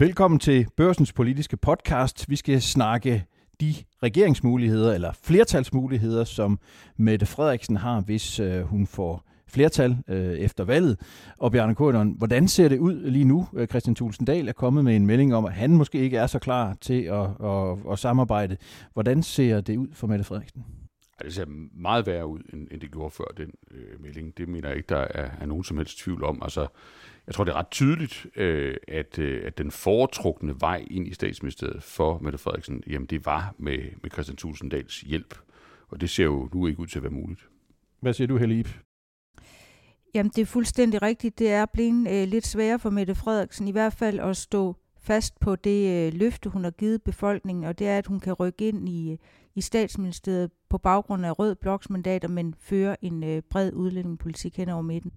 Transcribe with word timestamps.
Velkommen 0.00 0.40
til 0.40 0.66
Børsens 0.76 1.12
Politiske 1.12 1.56
Podcast. 1.56 2.30
Vi 2.30 2.36
skal 2.36 2.62
snakke 2.62 3.24
de 3.60 3.74
regeringsmuligheder 4.02 4.94
eller 4.94 5.12
flertalsmuligheder, 5.22 6.24
som 6.24 6.58
Mette 6.96 7.26
Frederiksen 7.26 7.76
har, 7.76 8.00
hvis 8.00 8.40
øh, 8.40 8.62
hun 8.62 8.86
får 8.86 9.24
flertal 9.46 9.96
øh, 10.08 10.32
efter 10.32 10.64
valget. 10.64 11.00
Og 11.38 11.52
Bjarne 11.52 11.74
Korydon, 11.74 12.14
hvordan 12.18 12.48
ser 12.48 12.68
det 12.68 12.78
ud 12.78 13.10
lige 13.10 13.24
nu? 13.24 13.38
Øh, 13.40 13.46
Christian 13.46 13.68
Christian 13.68 13.94
Tulsendal 13.94 14.48
er 14.48 14.52
kommet 14.52 14.84
med 14.84 14.96
en 14.96 15.06
melding 15.06 15.34
om, 15.34 15.44
at 15.44 15.52
han 15.52 15.76
måske 15.76 15.98
ikke 15.98 16.16
er 16.16 16.26
så 16.26 16.38
klar 16.38 16.76
til 16.80 17.02
at, 17.02 17.28
at, 17.44 17.92
at 17.92 17.98
samarbejde. 17.98 18.56
Hvordan 18.92 19.22
ser 19.22 19.60
det 19.60 19.76
ud 19.76 19.88
for 19.92 20.06
Mette 20.06 20.24
Frederiksen? 20.24 20.64
Ja, 21.20 21.24
det 21.26 21.34
ser 21.34 21.44
meget 21.74 22.06
værre 22.06 22.26
ud, 22.26 22.40
end, 22.52 22.68
end 22.70 22.80
det 22.80 22.92
gjorde 22.92 23.10
før 23.10 23.32
den 23.36 23.50
øh, 23.70 24.02
melding. 24.02 24.38
Det 24.38 24.48
mener 24.48 24.68
jeg 24.68 24.76
ikke, 24.76 24.88
der 24.88 25.06
er, 25.10 25.30
er 25.40 25.46
nogen 25.46 25.64
som 25.64 25.76
helst 25.76 25.98
tvivl 25.98 26.24
om. 26.24 26.42
Altså, 26.42 26.66
jeg 27.28 27.34
tror, 27.34 27.44
det 27.44 27.52
er 27.52 27.56
ret 27.56 27.70
tydeligt, 27.70 28.26
øh, 28.36 28.76
at, 28.88 29.18
øh, 29.18 29.42
at 29.46 29.58
den 29.58 29.70
foretrukne 29.70 30.60
vej 30.60 30.86
ind 30.90 31.08
i 31.08 31.14
statsministeriet 31.14 31.82
for 31.82 32.18
Mette 32.18 32.38
Frederiksen, 32.38 32.82
jamen 32.86 33.06
det 33.06 33.26
var 33.26 33.54
med, 33.58 33.78
med 34.02 34.10
Christian 34.10 34.36
Tulsendals 34.36 35.00
hjælp. 35.00 35.38
Og 35.88 36.00
det 36.00 36.10
ser 36.10 36.24
jo 36.24 36.48
nu 36.54 36.66
ikke 36.66 36.80
ud 36.80 36.86
til 36.86 36.98
at 36.98 37.02
være 37.02 37.12
muligt. 37.12 37.48
Hvad 38.00 38.12
siger 38.12 38.28
du, 38.28 38.36
Helle 38.36 38.58
Ip? 38.58 38.68
Jamen, 40.14 40.32
det 40.36 40.42
er 40.42 40.46
fuldstændig 40.46 41.02
rigtigt. 41.02 41.38
Det 41.38 41.50
er 41.50 41.66
blevet 41.66 42.08
øh, 42.10 42.28
lidt 42.28 42.46
sværere 42.46 42.78
for 42.78 42.90
Mette 42.90 43.14
Frederiksen 43.14 43.68
i 43.68 43.72
hvert 43.72 43.92
fald 43.92 44.20
at 44.20 44.36
stå 44.36 44.76
fast 45.00 45.40
på 45.40 45.56
det 45.56 46.06
øh, 46.06 46.12
løfte, 46.18 46.48
hun 46.50 46.64
har 46.64 46.70
givet 46.70 47.02
befolkningen, 47.02 47.64
og 47.64 47.78
det 47.78 47.88
er, 47.88 47.98
at 47.98 48.06
hun 48.06 48.20
kan 48.20 48.32
rykke 48.32 48.68
ind 48.68 48.88
i, 48.88 49.18
i 49.58 49.60
statsministeriet 49.60 50.50
på 50.70 50.78
baggrund 50.78 51.26
af 51.26 51.38
rød 51.38 51.54
bloksmandater, 51.54 52.28
men 52.28 52.54
føre 52.58 53.04
en 53.04 53.24
øh, 53.24 53.42
bred 53.50 53.72
udlændingepolitik 53.72 54.56
hen 54.56 54.68
over 54.68 54.82
midten. 54.82 55.12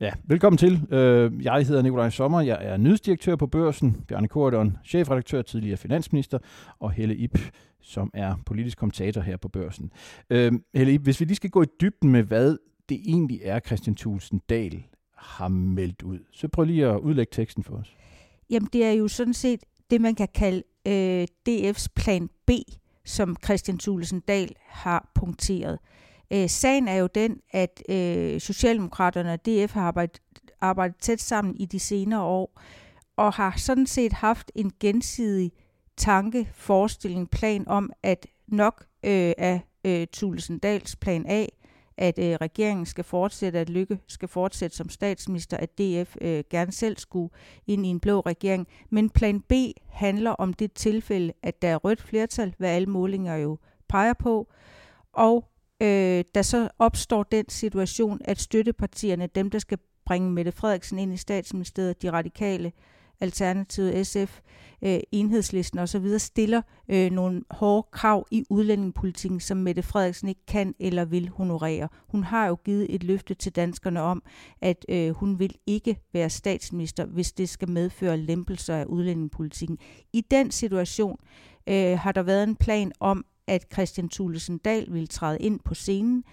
Ja, 0.00 0.10
velkommen 0.24 0.56
til. 0.58 0.86
Øh, 0.90 1.44
jeg 1.44 1.66
hedder 1.66 1.82
Nikolaj 1.82 2.10
Sommer. 2.10 2.40
Jeg 2.40 2.58
er 2.60 2.76
nyhedsdirektør 2.76 3.36
på 3.36 3.46
Børsen. 3.46 4.04
Bjarne 4.08 4.28
Korydon, 4.28 4.76
chefredaktør, 4.84 5.42
tidligere 5.42 5.76
finansminister, 5.76 6.38
og 6.78 6.92
Helle 6.92 7.16
Ip, 7.16 7.38
som 7.80 8.10
er 8.14 8.34
politisk 8.46 8.78
kommentator 8.78 9.20
her 9.20 9.36
på 9.36 9.48
Børsen. 9.48 9.92
Øh, 10.30 10.52
Helle 10.74 10.92
Ip, 10.92 11.02
hvis 11.02 11.20
vi 11.20 11.24
lige 11.24 11.36
skal 11.36 11.50
gå 11.50 11.62
i 11.62 11.66
dybden 11.80 12.10
med, 12.10 12.22
hvad 12.22 12.56
det 12.88 13.00
egentlig 13.04 13.40
er, 13.42 13.60
Christian 13.60 13.96
Thulsen 13.96 14.40
Dahl 14.48 14.84
har 15.16 15.48
meldt 15.48 16.02
ud, 16.02 16.18
så 16.32 16.48
prøv 16.48 16.64
lige 16.64 16.86
at 16.86 17.00
udlægge 17.00 17.30
teksten 17.32 17.64
for 17.64 17.76
os. 17.76 17.96
Jamen, 18.50 18.68
det 18.72 18.84
er 18.84 18.92
jo 18.92 19.08
sådan 19.08 19.34
set 19.34 19.60
det, 19.90 20.00
man 20.00 20.14
kan 20.14 20.28
kalde 20.34 20.62
øh, 20.88 21.26
DF's 21.48 21.86
plan 21.96 22.28
B, 22.46 22.50
som 23.04 23.36
Christian 23.44 23.78
Thulesen 23.78 24.20
Dahl 24.20 24.54
har 24.66 25.10
punkteret. 25.14 25.78
Øh, 26.32 26.48
sagen 26.48 26.88
er 26.88 26.96
jo 26.96 27.08
den, 27.14 27.40
at 27.50 27.82
øh, 27.88 28.40
Socialdemokraterne 28.40 29.32
og 29.32 29.46
DF 29.46 29.72
har 29.72 29.82
arbejdet, 29.82 30.22
arbejdet 30.60 30.96
tæt 30.96 31.20
sammen 31.20 31.56
i 31.56 31.66
de 31.66 31.78
senere 31.78 32.22
år, 32.22 32.60
og 33.16 33.32
har 33.32 33.54
sådan 33.56 33.86
set 33.86 34.12
haft 34.12 34.52
en 34.54 34.72
gensidig 34.80 35.52
tanke, 35.96 36.48
forestilling, 36.54 37.30
plan 37.30 37.68
om, 37.68 37.90
at 38.02 38.26
nok 38.48 38.84
øh, 39.04 39.32
af 39.38 39.60
øh, 39.84 40.06
Thulesen 40.12 40.58
Dahls 40.58 40.96
plan 40.96 41.26
A 41.28 41.46
at 42.00 42.18
øh, 42.18 42.36
regeringen 42.40 42.86
skal 42.86 43.04
fortsætte, 43.04 43.58
at 43.58 43.70
Lykke 43.70 43.98
skal 44.06 44.28
fortsætte 44.28 44.76
som 44.76 44.88
statsminister, 44.88 45.56
at 45.56 45.78
DF 45.78 46.16
øh, 46.20 46.44
gerne 46.50 46.72
selv 46.72 46.96
skulle 46.96 47.30
ind 47.66 47.86
i 47.86 47.88
en 47.88 48.00
blå 48.00 48.20
regering. 48.20 48.68
Men 48.90 49.10
plan 49.10 49.40
B 49.40 49.52
handler 49.88 50.30
om 50.30 50.52
det 50.52 50.72
tilfælde, 50.72 51.32
at 51.42 51.62
der 51.62 51.68
er 51.68 51.76
rødt 51.76 52.02
flertal, 52.02 52.54
hvad 52.58 52.70
alle 52.70 52.86
målinger 52.86 53.36
jo 53.36 53.58
peger 53.88 54.14
på, 54.14 54.48
og 55.12 55.50
øh, 55.82 56.24
der 56.34 56.42
så 56.42 56.68
opstår 56.78 57.22
den 57.22 57.44
situation, 57.48 58.20
at 58.24 58.40
støttepartierne, 58.40 59.26
dem 59.26 59.50
der 59.50 59.58
skal 59.58 59.78
bringe 60.06 60.30
Mette 60.30 60.52
Frederiksen 60.52 60.98
ind 60.98 61.12
i 61.12 61.16
statsministeriet, 61.16 62.02
de 62.02 62.12
radikale, 62.12 62.66
øh, 62.66 62.72
Alternativet, 63.20 64.06
SF, 64.06 64.40
øh, 64.82 65.00
Enhedslisten 65.12 65.78
osv. 65.78 66.18
stiller 66.18 66.62
øh, 66.88 67.10
nogle 67.10 67.42
hårde 67.50 67.88
krav 67.92 68.26
i 68.30 68.44
udlændingepolitikken, 68.50 69.40
som 69.40 69.56
Mette 69.56 69.82
Frederiksen 69.82 70.28
ikke 70.28 70.46
kan 70.46 70.74
eller 70.78 71.04
vil 71.04 71.28
honorere. 71.28 71.88
Hun 72.08 72.24
har 72.24 72.46
jo 72.46 72.54
givet 72.64 72.94
et 72.94 73.04
løfte 73.04 73.34
til 73.34 73.56
danskerne 73.56 74.00
om, 74.00 74.22
at 74.60 74.84
øh, 74.88 75.10
hun 75.10 75.38
vil 75.38 75.54
ikke 75.66 75.98
være 76.12 76.30
statsminister, 76.30 77.06
hvis 77.06 77.32
det 77.32 77.48
skal 77.48 77.70
medføre 77.70 78.16
lempelser 78.16 78.76
af 78.76 78.84
udlændingepolitikken. 78.84 79.78
I 80.12 80.20
den 80.30 80.50
situation 80.50 81.18
øh, 81.66 81.98
har 81.98 82.12
der 82.12 82.22
været 82.22 82.42
en 82.42 82.56
plan 82.56 82.92
om, 83.00 83.24
at 83.46 83.66
Christian 83.72 84.08
Thulesen 84.08 84.58
Dahl 84.58 84.92
vil 84.92 85.08
træde 85.08 85.38
ind 85.38 85.60
på 85.64 85.74
scenen, 85.74 86.24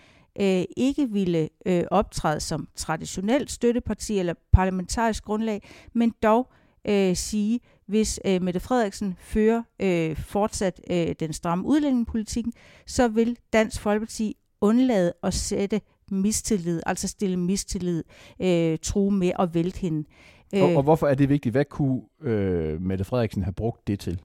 øh, 0.42 0.64
ikke 0.78 1.10
ville 1.10 1.50
øh, 1.66 1.84
optræde 1.92 2.40
som 2.40 2.68
traditionelt 2.76 3.52
støtteparti 3.52 4.20
eller 4.20 4.34
parlamentarisk 4.52 5.24
grundlag, 5.24 5.70
men 5.94 6.14
dog 6.24 6.52
øh, 6.88 7.16
sige, 7.16 7.60
hvis 7.86 8.20
øh, 8.26 8.42
Mette 8.42 8.60
Frederiksen 8.60 9.16
fører 9.20 9.64
øh, 9.80 10.16
fortsat 10.16 10.82
øh, 10.92 11.16
den 11.20 11.34
stramme 11.34 11.66
udlændingepolitik, 11.66 12.46
så 12.86 13.08
vil 13.08 13.38
Dansk 13.54 13.82
Folkeparti 13.82 14.38
undlade 14.62 15.14
at 15.24 15.34
sætte 15.34 15.82
mistillid, 16.12 16.82
altså 16.86 17.08
stille 17.08 17.38
mistillid, 17.38 18.04
øh, 18.40 18.78
true 18.82 19.12
med 19.12 19.32
at 19.40 19.54
vælte 19.54 19.80
hende. 19.80 20.08
Og, 20.54 20.62
og 20.62 20.72
øh, 20.72 20.84
hvorfor 20.84 21.08
er 21.08 21.16
det 21.16 21.30
vigtigt? 21.30 21.54
Hvad 21.54 21.66
kunne 21.66 22.02
øh, 22.22 22.82
Mette 22.82 23.04
Frederiksen 23.04 23.44
have 23.44 23.54
brugt 23.54 23.88
det 23.88 24.00
til? 24.00 24.22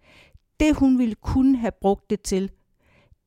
Det 0.61 0.77
hun 0.77 0.99
ville 0.99 1.15
kunne 1.15 1.59
have 1.59 1.73
brugt 1.81 2.11
det 2.11 2.21
til, 2.21 2.50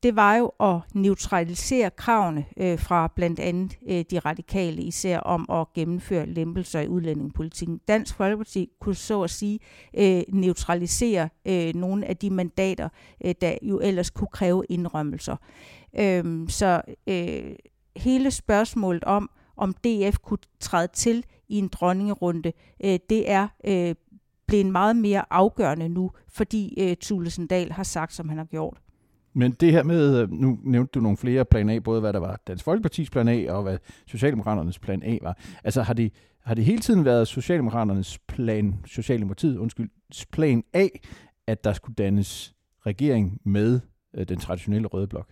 det 0.02 0.16
var 0.16 0.36
jo 0.36 0.52
at 0.60 0.80
neutralisere 0.94 1.90
kravene 1.90 2.44
øh, 2.56 2.78
fra 2.78 3.12
blandt 3.16 3.40
andet 3.40 3.78
øh, 3.88 4.04
de 4.10 4.18
radikale, 4.18 4.82
især 4.82 5.18
om 5.18 5.46
at 5.50 5.72
gennemføre 5.74 6.26
lempelser 6.26 6.80
i 6.80 6.88
udlændingepolitikken. 6.88 7.80
Dansk 7.88 8.14
Folkeparti 8.14 8.70
kunne 8.80 8.94
så 8.94 9.22
at 9.22 9.30
sige 9.30 9.58
øh, 9.98 10.22
neutralisere 10.28 11.28
øh, 11.46 11.74
nogle 11.74 12.06
af 12.06 12.16
de 12.16 12.30
mandater, 12.30 12.88
øh, 13.24 13.34
der 13.40 13.54
jo 13.62 13.80
ellers 13.80 14.10
kunne 14.10 14.28
kræve 14.32 14.64
indrømmelser. 14.68 15.36
Øh, 15.98 16.48
så 16.48 16.82
øh, 17.06 17.56
hele 17.96 18.30
spørgsmålet 18.30 19.04
om, 19.04 19.30
om 19.56 19.74
DF 19.74 20.18
kunne 20.18 20.38
træde 20.60 20.88
til 20.92 21.24
i 21.48 21.58
en 21.58 21.68
dronningerunde, 21.68 22.52
øh, 22.84 22.98
det 23.10 23.30
er 23.30 23.48
øh, 23.66 23.94
blevet 24.46 24.66
meget 24.66 24.96
mere 24.96 25.24
afgørende 25.30 25.88
nu, 25.88 26.10
fordi 26.28 26.74
øh, 26.78 26.96
Thulesen 26.96 27.46
Dahl 27.46 27.72
har 27.72 27.82
sagt, 27.82 28.12
som 28.12 28.28
han 28.28 28.38
har 28.38 28.44
gjort. 28.44 28.80
Men 29.36 29.52
det 29.52 29.72
her 29.72 29.82
med, 29.82 30.22
øh, 30.22 30.32
nu 30.32 30.58
nævnte 30.62 30.90
du 30.94 31.00
nogle 31.00 31.16
flere 31.16 31.44
plan 31.44 31.70
A, 31.70 31.78
både 31.78 32.00
hvad 32.00 32.12
der 32.12 32.18
var 32.18 32.40
Dansk 32.46 32.64
Folkepartis 32.64 33.10
plan 33.10 33.28
A, 33.28 33.52
og 33.52 33.62
hvad 33.62 33.78
Socialdemokraternes 34.06 34.78
plan 34.78 35.02
A 35.02 35.18
var. 35.22 35.38
Altså 35.64 35.82
har 35.82 35.94
det, 35.94 36.12
har 36.44 36.54
det 36.54 36.64
hele 36.64 36.80
tiden 36.80 37.04
været 37.04 37.28
Socialdemokraternes 37.28 38.18
plan, 38.18 38.74
Socialdemokratiet, 38.86 39.56
undskyld, 39.56 39.90
plan 40.32 40.64
A, 40.72 40.88
at 41.46 41.64
der 41.64 41.72
skulle 41.72 41.94
dannes 41.94 42.54
regering 42.86 43.40
med 43.44 43.80
øh, 44.14 44.28
den 44.28 44.38
traditionelle 44.38 44.88
røde 44.88 45.06
blok? 45.06 45.28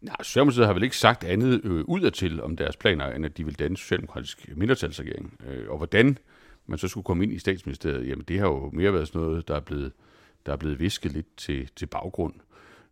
Nej, 0.00 0.16
Socialdemokratiet 0.22 0.66
har 0.66 0.74
vel 0.74 0.82
ikke 0.82 0.96
sagt 0.96 1.24
andet 1.24 1.60
øh, 1.64 1.84
udadtil 1.88 2.42
om 2.42 2.56
deres 2.56 2.76
planer, 2.76 3.06
end 3.06 3.24
at 3.24 3.36
de 3.36 3.44
vil 3.44 3.58
danne 3.58 3.76
socialdemokratisk 3.76 4.50
mindretalsregering. 4.56 5.34
Øh, 5.48 5.70
og 5.70 5.76
hvordan 5.76 6.18
man 6.66 6.78
så 6.78 6.88
skulle 6.88 7.04
komme 7.04 7.24
ind 7.24 7.32
i 7.32 7.38
statsministeriet, 7.38 8.08
jamen 8.08 8.24
det 8.28 8.38
har 8.38 8.46
jo 8.46 8.70
mere 8.72 8.92
været 8.92 9.08
sådan 9.08 9.20
noget, 9.20 9.48
der 9.48 9.54
er 9.54 9.60
blevet, 9.60 9.92
der 10.46 10.52
er 10.52 10.56
blevet 10.56 10.80
visket 10.80 11.12
lidt 11.12 11.36
til, 11.36 11.68
til 11.76 11.86
baggrund. 11.86 12.34
Øh, 12.34 12.42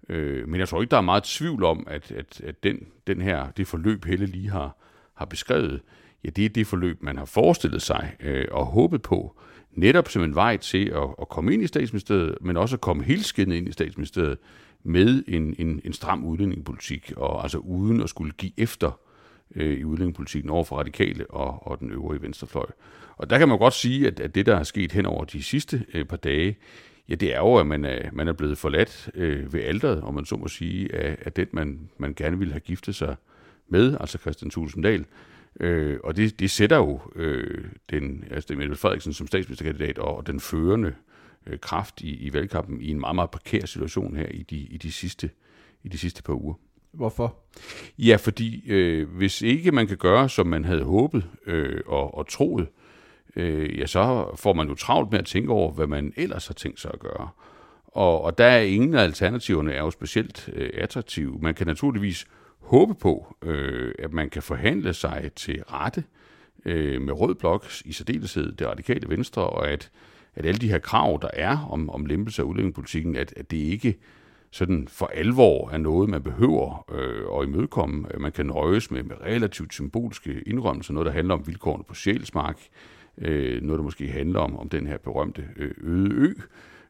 Øh, 0.08 0.48
men 0.48 0.60
jeg 0.60 0.68
tror 0.68 0.80
ikke, 0.80 0.90
der 0.90 0.96
er 0.96 1.00
meget 1.00 1.22
tvivl 1.22 1.64
om, 1.64 1.86
at, 1.86 2.12
at, 2.12 2.40
at 2.40 2.62
den, 2.62 2.86
den 3.06 3.20
her, 3.20 3.50
det 3.50 3.66
forløb, 3.66 4.04
Helle 4.04 4.26
lige 4.26 4.50
har, 4.50 4.76
har 5.14 5.24
beskrevet, 5.24 5.80
ja, 6.24 6.30
det 6.30 6.44
er 6.44 6.48
det 6.48 6.66
forløb, 6.66 7.02
man 7.02 7.18
har 7.18 7.24
forestillet 7.24 7.82
sig 7.82 8.16
øh, 8.20 8.44
og 8.50 8.66
håbet 8.66 9.02
på, 9.02 9.40
netop 9.72 10.08
som 10.08 10.22
en 10.22 10.34
vej 10.34 10.56
til 10.56 10.88
at, 10.88 11.08
at 11.20 11.28
komme 11.28 11.54
ind 11.54 11.62
i 11.62 11.66
statsministeriet, 11.66 12.38
men 12.40 12.56
også 12.56 12.76
at 12.76 12.80
komme 12.80 13.04
helt 13.04 13.24
skinnet 13.24 13.56
ind 13.56 13.68
i 13.68 13.72
statsministeriet 13.72 14.38
med 14.82 15.22
en, 15.28 15.54
en, 15.58 15.80
en 15.84 15.92
stram 15.92 16.24
udlændingepolitik, 16.24 17.12
og 17.16 17.42
altså 17.42 17.58
uden 17.58 18.00
at 18.00 18.08
skulle 18.08 18.32
give 18.32 18.52
efter 18.56 19.00
øh, 19.54 19.78
i 19.78 19.84
udlændingepolitikken 19.84 20.50
over 20.50 20.64
for 20.64 20.78
radikale 20.78 21.30
og, 21.30 21.66
og 21.66 21.80
den 21.80 21.90
øvrige 21.90 22.22
venstrefløj. 22.22 22.66
Og 23.16 23.30
der 23.30 23.38
kan 23.38 23.48
man 23.48 23.58
godt 23.58 23.74
sige, 23.74 24.06
at, 24.06 24.20
at 24.20 24.34
det, 24.34 24.46
der 24.46 24.56
er 24.56 24.62
sket 24.62 24.92
hen 24.92 25.06
over 25.06 25.24
de 25.24 25.42
sidste 25.42 25.84
øh, 25.94 26.04
par 26.04 26.16
dage, 26.16 26.56
Ja, 27.10 27.14
det 27.14 27.34
er 27.34 27.38
jo, 27.38 27.56
at 27.56 27.66
man 27.66 27.84
er, 27.84 28.10
man 28.12 28.28
er 28.28 28.32
blevet 28.32 28.58
forladt 28.58 29.10
øh, 29.14 29.52
ved 29.52 29.60
alderet, 29.60 30.00
om 30.02 30.14
man 30.14 30.24
så 30.24 30.36
må 30.36 30.48
sige, 30.48 30.94
af, 30.94 31.16
af 31.24 31.32
den, 31.32 31.46
man, 31.52 31.90
man 31.98 32.14
gerne 32.14 32.38
ville 32.38 32.52
have 32.52 32.60
giftet 32.60 32.94
sig 32.94 33.16
med, 33.68 33.96
altså 34.00 34.18
Christian 34.18 34.50
Tulsendal. 34.50 35.04
Øh, 35.60 35.98
og 36.04 36.16
det, 36.16 36.40
det 36.40 36.50
sætter 36.50 36.76
jo 36.76 37.00
øh, 37.16 37.64
den, 37.90 38.24
altså 38.30 38.46
det 38.48 38.58
Mette 38.58 38.76
Frederiksen 38.76 39.12
som 39.12 39.26
statsministerkandidat 39.26 39.98
og, 39.98 40.26
den 40.26 40.40
førende 40.40 40.94
øh, 41.46 41.58
kraft 41.58 42.00
i, 42.00 42.26
i 42.26 42.32
valgkampen 42.32 42.80
i 42.80 42.90
en 42.90 43.00
meget, 43.00 43.14
meget 43.14 43.30
prekær 43.30 43.66
situation 43.66 44.16
her 44.16 44.26
i 44.26 44.42
de, 44.42 44.56
i 44.56 44.76
de, 44.76 44.92
sidste, 44.92 45.30
i 45.84 45.88
de 45.88 45.98
sidste 45.98 46.22
par 46.22 46.34
uger. 46.34 46.54
Hvorfor? 46.92 47.36
Ja, 47.98 48.16
fordi 48.16 48.70
øh, 48.70 49.08
hvis 49.08 49.42
ikke 49.42 49.72
man 49.72 49.86
kan 49.86 49.96
gøre, 49.96 50.28
som 50.28 50.46
man 50.46 50.64
havde 50.64 50.82
håbet 50.82 51.24
øh, 51.46 51.80
og, 51.86 52.14
og 52.14 52.28
troet, 52.28 52.62
øh, 52.62 52.79
Øh, 53.36 53.78
ja, 53.78 53.86
så 53.86 54.30
får 54.36 54.52
man 54.52 54.68
jo 54.68 54.74
travlt 54.74 55.10
med 55.10 55.18
at 55.18 55.26
tænke 55.26 55.52
over, 55.52 55.72
hvad 55.72 55.86
man 55.86 56.12
ellers 56.16 56.46
har 56.46 56.54
tænkt 56.54 56.80
sig 56.80 56.90
at 56.94 57.00
gøre. 57.00 57.28
Og, 57.86 58.24
og 58.24 58.38
der 58.38 58.44
er 58.44 58.60
ingen 58.60 58.94
af 58.94 59.02
alternativerne 59.02 59.72
er 59.72 59.80
jo 59.80 59.90
specielt 59.90 60.50
øh, 60.52 60.70
attraktive. 60.74 61.38
Man 61.42 61.54
kan 61.54 61.66
naturligvis 61.66 62.26
håbe 62.58 62.94
på, 62.94 63.36
øh, 63.42 63.94
at 63.98 64.12
man 64.12 64.30
kan 64.30 64.42
forhandle 64.42 64.94
sig 64.94 65.30
til 65.36 65.62
rette 65.62 66.04
øh, 66.64 67.00
med 67.02 67.12
Rød 67.12 67.34
Blok, 67.34 67.66
i 67.84 67.92
særdeleshed 67.92 68.52
det 68.52 68.66
radikale 68.66 69.08
venstre, 69.08 69.42
og 69.42 69.68
at, 69.68 69.90
at 70.34 70.46
alle 70.46 70.58
de 70.58 70.70
her 70.70 70.78
krav, 70.78 71.18
der 71.22 71.28
er 71.32 71.68
om, 71.70 71.90
om 71.90 72.06
lempelse 72.06 72.42
af 72.42 72.46
udlændingepolitikken, 72.46 73.16
at, 73.16 73.34
at 73.36 73.50
det 73.50 73.56
ikke 73.56 73.98
sådan 74.50 74.88
for 74.88 75.06
alvor 75.06 75.70
er 75.70 75.78
noget, 75.78 76.10
man 76.10 76.22
behøver 76.22 76.84
øh, 76.92 77.40
at 77.40 77.48
imødekomme. 77.48 78.06
Man 78.18 78.32
kan 78.32 78.46
nøjes 78.46 78.90
med, 78.90 79.02
med 79.02 79.16
relativt 79.20 79.72
symboliske 79.72 80.42
indrømmelser, 80.46 80.92
noget 80.92 81.06
der 81.06 81.12
handler 81.12 81.34
om 81.34 81.46
vilkårene 81.46 81.84
på 81.84 81.94
sjælsmark, 81.94 82.56
øh, 82.56 82.99
øh, 83.18 83.62
noget 83.62 83.78
der 83.78 83.84
måske 83.84 84.08
handler 84.08 84.40
om, 84.40 84.56
om 84.56 84.68
den 84.68 84.86
her 84.86 84.98
berømte 84.98 85.48
øh, 85.56 85.74
øde 85.82 86.14
ø, 86.14 86.32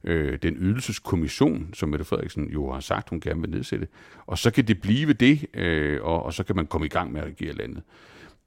øh, 0.04 0.38
den 0.42 0.56
ydelseskommission, 0.58 1.70
som 1.74 1.88
Mette 1.88 2.04
Frederiksen 2.04 2.48
jo 2.48 2.72
har 2.72 2.80
sagt, 2.80 3.10
hun 3.10 3.20
gerne 3.20 3.40
vil 3.40 3.50
nedsætte. 3.50 3.88
Og 4.26 4.38
så 4.38 4.50
kan 4.50 4.64
det 4.64 4.80
blive 4.80 5.12
det, 5.12 5.46
øh, 5.54 6.02
og, 6.02 6.22
og 6.22 6.34
så 6.34 6.44
kan 6.44 6.56
man 6.56 6.66
komme 6.66 6.86
i 6.86 6.90
gang 6.90 7.12
med 7.12 7.20
at 7.20 7.26
regere 7.26 7.52
landet. 7.52 7.82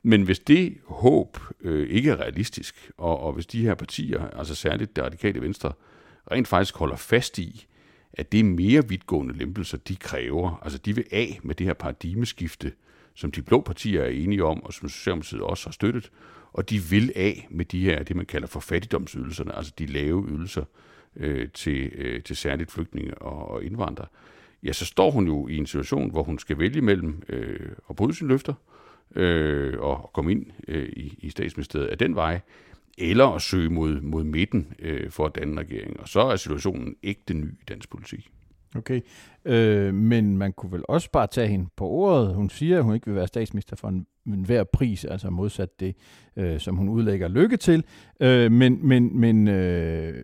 Men 0.04 0.22
hvis 0.22 0.40
det 0.40 0.78
håb 0.86 1.38
øh, 1.62 1.90
ikke 1.90 2.12
er 2.12 2.20
realistisk, 2.20 2.92
og, 2.98 3.20
og 3.20 3.34
hvis 3.34 3.46
de 3.46 3.62
her 3.62 3.76
partier, 3.76 4.28
altså 4.28 4.56
særligt 4.56 4.96
det 4.96 5.04
radikale 5.04 5.42
venstre, 5.42 5.72
rent 6.32 6.48
faktisk 6.48 6.76
holder 6.76 6.96
fast 6.96 7.40
i, 7.40 7.68
at 8.14 8.32
det 8.32 8.40
er 8.40 8.44
mere 8.44 8.88
vidtgående 8.88 9.38
lempelser, 9.38 9.78
de 9.78 9.96
kræver. 9.96 10.62
Altså 10.64 10.78
de 10.78 10.96
vil 10.96 11.06
af 11.12 11.40
med 11.44 11.56
det 11.56 11.68
her 11.68 11.74
paradigmeskifte, 11.74 12.72
som 13.16 13.32
de 13.32 13.42
blå 13.42 13.62
partier 13.62 14.02
er 14.02 14.10
enige 14.10 14.44
om, 14.44 14.64
og 14.64 14.74
som 14.74 14.90
Socialdemokratiet 14.90 15.42
også 15.42 15.68
har 15.68 15.72
støttet, 15.72 16.12
og 16.54 16.70
de 16.70 16.80
vil 16.80 17.12
af 17.16 17.48
med 17.50 17.66
de 17.66 17.84
her, 17.84 18.04
det 18.04 18.16
man 18.16 18.26
kalder 18.26 18.48
for 18.48 18.60
fattigdomsydelserne, 18.60 19.56
altså 19.56 19.74
de 19.80 19.86
lave 19.86 20.28
ydelser 20.30 20.64
øh, 21.16 21.50
til, 21.54 21.92
øh, 21.96 22.24
til 22.24 22.36
særligt 22.36 22.72
flygtninge 22.72 23.18
og, 23.18 23.48
og 23.48 23.64
indvandrere. 23.64 24.08
Ja, 24.64 24.74
så 24.74 24.86
står 24.86 25.12
hun 25.12 25.28
jo 25.28 25.48
i 25.48 25.58
en 25.58 25.66
situation, 25.66 26.12
hvor 26.12 26.24
hun 26.24 26.40
skal 26.40 26.60
vælge 26.60 26.82
mellem 26.82 27.24
øh, 27.30 27.70
at 27.90 27.96
bryde 27.96 28.14
sine 28.14 28.30
løfter, 28.30 28.54
øh, 29.16 29.80
og 29.80 30.10
komme 30.14 30.32
ind 30.32 30.46
øh, 30.68 30.90
i, 30.90 31.18
i 31.18 31.30
statsministeriet 31.30 31.88
af 31.88 31.98
den 31.98 32.16
vej, 32.16 32.40
eller 32.98 33.28
at 33.28 33.42
søge 33.42 33.70
mod, 33.70 34.02
mod 34.02 34.24
midten 34.24 34.74
øh, 34.80 35.12
for 35.12 35.26
at 35.26 35.36
danne 35.36 35.62
regering. 35.62 36.00
Og 36.00 36.10
så 36.10 36.20
er 36.20 36.36
situationen 36.36 36.96
ikke 37.04 37.22
den 37.28 37.42
nye 37.42 37.56
i 37.62 37.66
dansk 37.68 37.90
politik. 37.90 38.30
Okay, 38.76 39.02
øh, 39.46 39.94
men 39.94 40.38
man 40.38 40.54
kunne 40.54 40.72
vel 40.72 40.84
også 40.88 41.12
bare 41.12 41.28
tage 41.28 41.48
hende 41.48 41.70
på 41.76 41.88
ordet. 41.88 42.36
Hun 42.36 42.50
siger, 42.50 42.78
at 42.78 42.84
hun 42.84 42.94
ikke 42.94 43.08
vil 43.08 43.16
være 43.16 43.28
statsminister 43.28 43.76
for 43.76 43.88
en, 43.88 44.08
en 44.28 44.46
hver 44.46 44.64
pris, 44.64 45.06
altså 45.06 45.30
modsat 45.30 45.80
det, 45.80 45.96
øh, 46.36 46.60
som 46.60 46.76
hun 46.76 46.90
udlægger 46.90 47.28
lykke 47.28 47.58
til. 47.58 47.84
Øh, 48.20 48.52
men 48.52 48.88
men, 48.88 49.20
men 49.20 49.48
øh, 49.48 50.24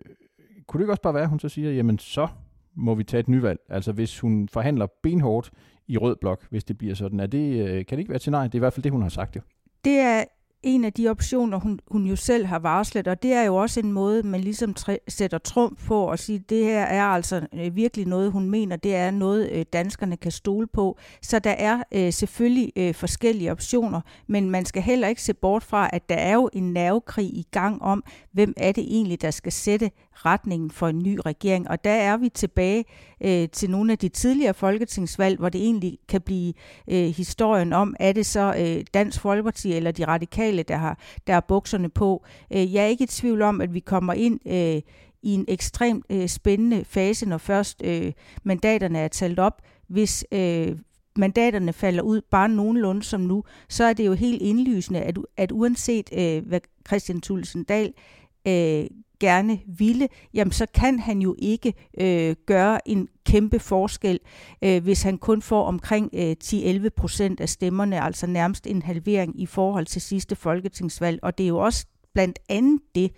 kunne 0.66 0.78
det 0.78 0.84
ikke 0.84 0.92
også 0.92 1.02
bare 1.02 1.14
være, 1.14 1.22
at 1.22 1.28
hun 1.28 1.40
så 1.40 1.48
siger, 1.48 1.72
jamen 1.72 1.98
så 1.98 2.28
må 2.74 2.94
vi 2.94 3.04
tage 3.04 3.20
et 3.20 3.28
nyvalg? 3.28 3.60
Altså 3.68 3.92
hvis 3.92 4.20
hun 4.20 4.48
forhandler 4.48 4.86
benhårdt 5.02 5.50
i 5.88 5.96
rød 5.96 6.16
blok, 6.20 6.46
hvis 6.50 6.64
det 6.64 6.78
bliver 6.78 6.94
sådan, 6.94 7.20
er 7.20 7.26
det, 7.26 7.68
øh, 7.68 7.86
kan 7.86 7.96
det 7.96 7.98
ikke 7.98 8.10
være 8.10 8.18
til 8.18 8.32
nej? 8.32 8.44
Det 8.44 8.54
er 8.54 8.58
i 8.58 8.60
hvert 8.60 8.72
fald 8.72 8.84
det, 8.84 8.92
hun 8.92 9.02
har 9.02 9.08
sagt 9.08 9.36
jo. 9.36 9.40
Det 9.84 9.98
er 9.98 10.24
en 10.62 10.84
af 10.84 10.92
de 10.92 11.08
optioner, 11.08 11.58
hun, 11.58 11.80
hun 11.86 12.06
jo 12.06 12.16
selv 12.16 12.46
har 12.46 12.58
varslet, 12.58 13.08
og 13.08 13.22
det 13.22 13.32
er 13.32 13.42
jo 13.42 13.56
også 13.56 13.80
en 13.80 13.92
måde, 13.92 14.22
man 14.22 14.40
ligesom 14.40 14.74
træ, 14.74 14.96
sætter 15.08 15.38
trumf 15.38 15.86
på 15.86 16.02
og 16.02 16.18
siger, 16.18 16.40
det 16.48 16.64
her 16.64 16.82
er 16.82 17.04
altså 17.04 17.46
øh, 17.54 17.76
virkelig 17.76 18.06
noget, 18.06 18.32
hun 18.32 18.50
mener, 18.50 18.76
det 18.76 18.94
er 18.94 19.10
noget, 19.10 19.50
øh, 19.50 19.64
danskerne 19.72 20.16
kan 20.16 20.32
stole 20.32 20.66
på. 20.66 20.98
Så 21.22 21.38
der 21.38 21.50
er 21.50 21.82
øh, 21.92 22.12
selvfølgelig 22.12 22.72
øh, 22.76 22.94
forskellige 22.94 23.52
optioner, 23.52 24.00
men 24.26 24.50
man 24.50 24.64
skal 24.64 24.82
heller 24.82 25.08
ikke 25.08 25.22
se 25.22 25.34
bort 25.34 25.62
fra, 25.62 25.90
at 25.92 26.08
der 26.08 26.14
er 26.16 26.34
jo 26.34 26.50
en 26.52 26.72
nervekrig 26.72 27.26
i 27.26 27.46
gang 27.50 27.82
om, 27.82 28.04
hvem 28.32 28.54
er 28.56 28.72
det 28.72 28.84
egentlig, 28.84 29.22
der 29.22 29.30
skal 29.30 29.52
sætte 29.52 29.90
retningen 30.26 30.70
for 30.70 30.88
en 30.88 30.98
ny 30.98 31.18
regering. 31.26 31.68
Og 31.68 31.84
der 31.84 31.90
er 31.90 32.16
vi 32.16 32.28
tilbage 32.28 32.84
øh, 33.20 33.48
til 33.48 33.70
nogle 33.70 33.92
af 33.92 33.98
de 33.98 34.08
tidligere 34.08 34.54
folketingsvalg, 34.54 35.38
hvor 35.38 35.48
det 35.48 35.60
egentlig 35.60 35.98
kan 36.08 36.20
blive 36.20 36.52
øh, 36.88 37.08
historien 37.08 37.72
om, 37.72 37.96
er 38.00 38.12
det 38.12 38.26
så 38.26 38.54
øh, 38.58 38.84
Dansk 38.94 39.20
Folkeparti 39.20 39.72
eller 39.72 39.90
de 39.90 40.06
radikale, 40.06 40.62
der 40.62 40.76
har, 40.76 40.98
der 41.26 41.32
har 41.32 41.40
bukserne 41.40 41.88
på. 41.88 42.24
Øh, 42.52 42.74
jeg 42.74 42.82
er 42.84 42.88
ikke 42.88 43.04
i 43.04 43.06
tvivl 43.06 43.42
om, 43.42 43.60
at 43.60 43.74
vi 43.74 43.80
kommer 43.80 44.12
ind 44.12 44.40
øh, 44.46 44.82
i 45.22 45.34
en 45.34 45.44
ekstremt 45.48 46.06
øh, 46.10 46.28
spændende 46.28 46.84
fase, 46.84 47.28
når 47.28 47.38
først 47.38 47.82
øh, 47.84 48.12
mandaterne 48.42 48.98
er 48.98 49.08
talt 49.08 49.38
op, 49.38 49.62
hvis 49.88 50.24
øh, 50.32 50.78
mandaterne 51.16 51.72
falder 51.72 52.02
ud 52.02 52.20
bare 52.30 52.48
nogenlunde 52.48 53.02
som 53.02 53.20
nu, 53.20 53.44
så 53.68 53.84
er 53.84 53.92
det 53.92 54.06
jo 54.06 54.12
helt 54.12 54.42
indlysende, 54.42 55.00
at, 55.00 55.18
at 55.36 55.52
uanset 55.52 56.10
øh, 56.12 56.46
hvad 56.46 56.60
Christian 56.88 57.20
Tulsen 57.20 57.64
Dahl 57.64 57.92
øh, 58.46 58.86
gerne 59.20 59.60
ville, 59.66 60.08
jamen 60.34 60.52
så 60.52 60.66
kan 60.74 60.98
han 60.98 61.18
jo 61.18 61.34
ikke 61.38 61.74
øh, 62.00 62.36
gøre 62.46 62.88
en 62.88 63.08
kæmpe 63.26 63.58
forskel, 63.58 64.20
øh, 64.62 64.82
hvis 64.82 65.02
han 65.02 65.18
kun 65.18 65.42
får 65.42 65.64
omkring 65.64 66.10
øh, 66.12 66.36
10-11 66.44 66.88
procent 66.88 67.40
af 67.40 67.48
stemmerne, 67.48 68.00
altså 68.00 68.26
nærmest 68.26 68.66
en 68.66 68.82
halvering 68.82 69.40
i 69.40 69.46
forhold 69.46 69.86
til 69.86 70.02
sidste 70.02 70.36
folketingsvalg. 70.36 71.18
Og 71.22 71.38
det 71.38 71.44
er 71.44 71.48
jo 71.48 71.58
også 71.58 71.86
blandt 72.14 72.38
andet 72.48 72.80
det, 72.94 73.12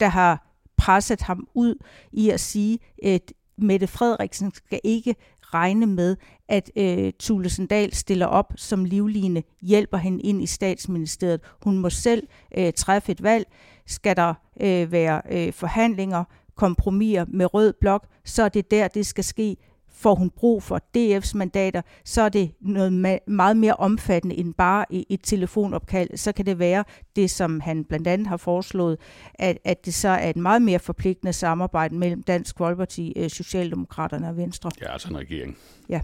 der 0.00 0.08
har 0.08 0.54
presset 0.76 1.20
ham 1.20 1.46
ud 1.54 1.74
i 2.12 2.30
at 2.30 2.40
sige, 2.40 2.78
at 3.02 3.32
Mette 3.58 3.86
Frederiksen 3.86 4.52
skal 4.54 4.80
ikke 4.84 5.14
regne 5.54 5.86
med, 5.86 6.16
at 6.48 6.70
øh, 6.76 7.12
Thulesen 7.20 7.66
Dahl 7.66 7.94
stiller 7.94 8.26
op 8.26 8.52
som 8.56 8.84
livline, 8.84 9.42
hjælper 9.62 9.98
hende 9.98 10.22
ind 10.22 10.42
i 10.42 10.46
statsministeriet. 10.46 11.40
Hun 11.64 11.78
må 11.78 11.90
selv 11.90 12.28
øh, 12.58 12.72
træffe 12.72 13.12
et 13.12 13.22
valg. 13.22 13.46
Skal 13.86 14.16
der 14.16 14.34
øh, 14.60 14.92
være 14.92 15.22
øh, 15.30 15.52
forhandlinger, 15.52 16.24
kompromiser 16.56 17.24
med 17.28 17.54
rød 17.54 17.72
blok, 17.80 18.06
så 18.24 18.42
er 18.42 18.48
det 18.48 18.70
der, 18.70 18.88
det 18.88 19.06
skal 19.06 19.24
ske 19.24 19.56
får 19.94 20.14
hun 20.14 20.30
brug 20.30 20.62
for 20.62 20.80
DF's 20.96 21.36
mandater, 21.36 21.82
så 22.04 22.22
er 22.22 22.28
det 22.28 22.50
noget 22.60 23.20
meget 23.26 23.56
mere 23.56 23.74
omfattende 23.74 24.36
end 24.36 24.54
bare 24.54 24.84
et 24.90 25.20
telefonopkald. 25.22 26.16
Så 26.16 26.32
kan 26.32 26.46
det 26.46 26.58
være 26.58 26.84
det, 27.16 27.30
som 27.30 27.60
han 27.60 27.84
blandt 27.84 28.08
andet 28.08 28.26
har 28.26 28.36
foreslået, 28.36 28.98
at, 29.34 29.58
at 29.64 29.86
det 29.86 29.94
så 29.94 30.08
er 30.08 30.30
et 30.30 30.36
meget 30.36 30.62
mere 30.62 30.78
forpligtende 30.78 31.32
samarbejde 31.32 31.94
mellem 31.94 32.22
Dansk 32.22 32.58
Folkeparti, 32.58 33.12
øh, 33.16 33.30
Socialdemokraterne 33.30 34.28
og 34.28 34.36
Venstre. 34.36 34.70
Ja, 34.80 34.92
altså 34.92 35.08
en 35.08 35.18
regering. 35.18 35.56
Ja, 35.88 36.00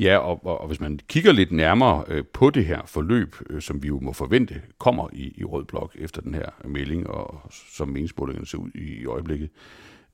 ja 0.00 0.18
og, 0.18 0.46
og, 0.46 0.60
og 0.60 0.66
hvis 0.66 0.80
man 0.80 1.00
kigger 1.08 1.32
lidt 1.32 1.52
nærmere 1.52 2.04
øh, 2.08 2.24
på 2.32 2.50
det 2.50 2.64
her 2.64 2.80
forløb, 2.86 3.36
øh, 3.50 3.62
som 3.62 3.82
vi 3.82 3.88
jo 3.88 4.00
må 4.00 4.12
forvente 4.12 4.62
kommer 4.78 5.08
i, 5.12 5.34
i 5.36 5.44
Rød 5.44 5.64
Blok 5.64 5.96
efter 5.98 6.22
den 6.22 6.34
her 6.34 6.48
melding, 6.64 7.06
og 7.06 7.40
som 7.76 7.88
meningsmålingerne 7.88 8.46
ser 8.46 8.58
ud 8.58 8.70
i, 8.74 9.00
i 9.00 9.06
øjeblikket, 9.06 9.50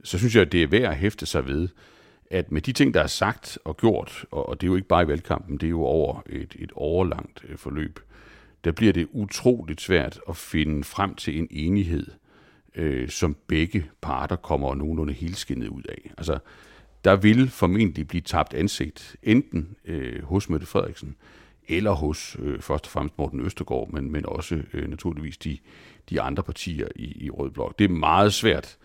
så 0.05 0.19
synes 0.19 0.35
jeg, 0.35 0.43
at 0.43 0.53
det 0.53 0.63
er 0.63 0.67
værd 0.67 0.91
at 0.91 0.97
hæfte 0.97 1.27
sig 1.27 1.47
ved, 1.47 1.69
at 2.33 2.53
med 2.53 2.61
de 2.61 2.73
ting, 2.73 2.95
der 2.95 3.03
er 3.03 3.07
sagt 3.07 3.59
og 3.65 3.77
gjort, 3.77 4.25
og 4.31 4.61
det 4.61 4.67
er 4.67 4.71
jo 4.71 4.77
ikke 4.77 4.89
bare 4.89 5.03
i 5.03 5.09
valgkampen, 5.09 5.57
det 5.57 5.67
er 5.67 5.71
jo 5.71 5.83
over 5.83 6.23
et, 6.27 6.57
et 6.59 6.73
overlangt 6.75 7.45
øh, 7.49 7.57
forløb, 7.57 8.01
der 8.65 8.73
bliver 8.73 8.93
det 8.93 9.09
utroligt 9.13 9.81
svært 9.81 10.21
at 10.29 10.37
finde 10.37 10.85
frem 10.85 11.15
til 11.15 11.39
en 11.39 11.49
enighed, 11.51 12.07
øh, 12.75 13.09
som 13.09 13.37
begge 13.47 13.87
parter 14.01 14.37
kommer 14.37 14.75
nogenlunde 14.75 15.13
helskindet 15.13 15.69
ud 15.69 15.83
af. 15.83 16.13
Altså, 16.19 16.39
der 17.05 17.17
vil 17.17 17.51
formentlig 17.51 18.09
blive 18.09 18.21
tabt 18.21 18.55
ansigt, 18.55 19.17
enten 19.23 19.77
øh, 19.85 20.23
hos 20.25 20.51
Mette 20.51 20.67
Frederiksen, 20.67 21.17
eller 21.69 21.93
hos 21.93 22.37
øh, 22.39 22.61
først 22.61 22.85
og 22.85 22.91
fremmest 22.91 23.19
Morten 23.19 23.41
Østergaard, 23.41 23.91
men, 23.91 24.13
men 24.13 24.27
også 24.27 24.63
øh, 24.73 24.91
naturligvis 24.91 25.39
de, 25.39 25.59
de 26.11 26.21
andre 26.21 26.43
partier 26.43 26.89
i, 26.97 27.25
i 27.25 27.31
Rød 27.31 27.51
Blok. 27.51 27.79
Det 27.79 27.85
er 27.85 27.95
meget 27.95 28.33
svært 28.33 28.79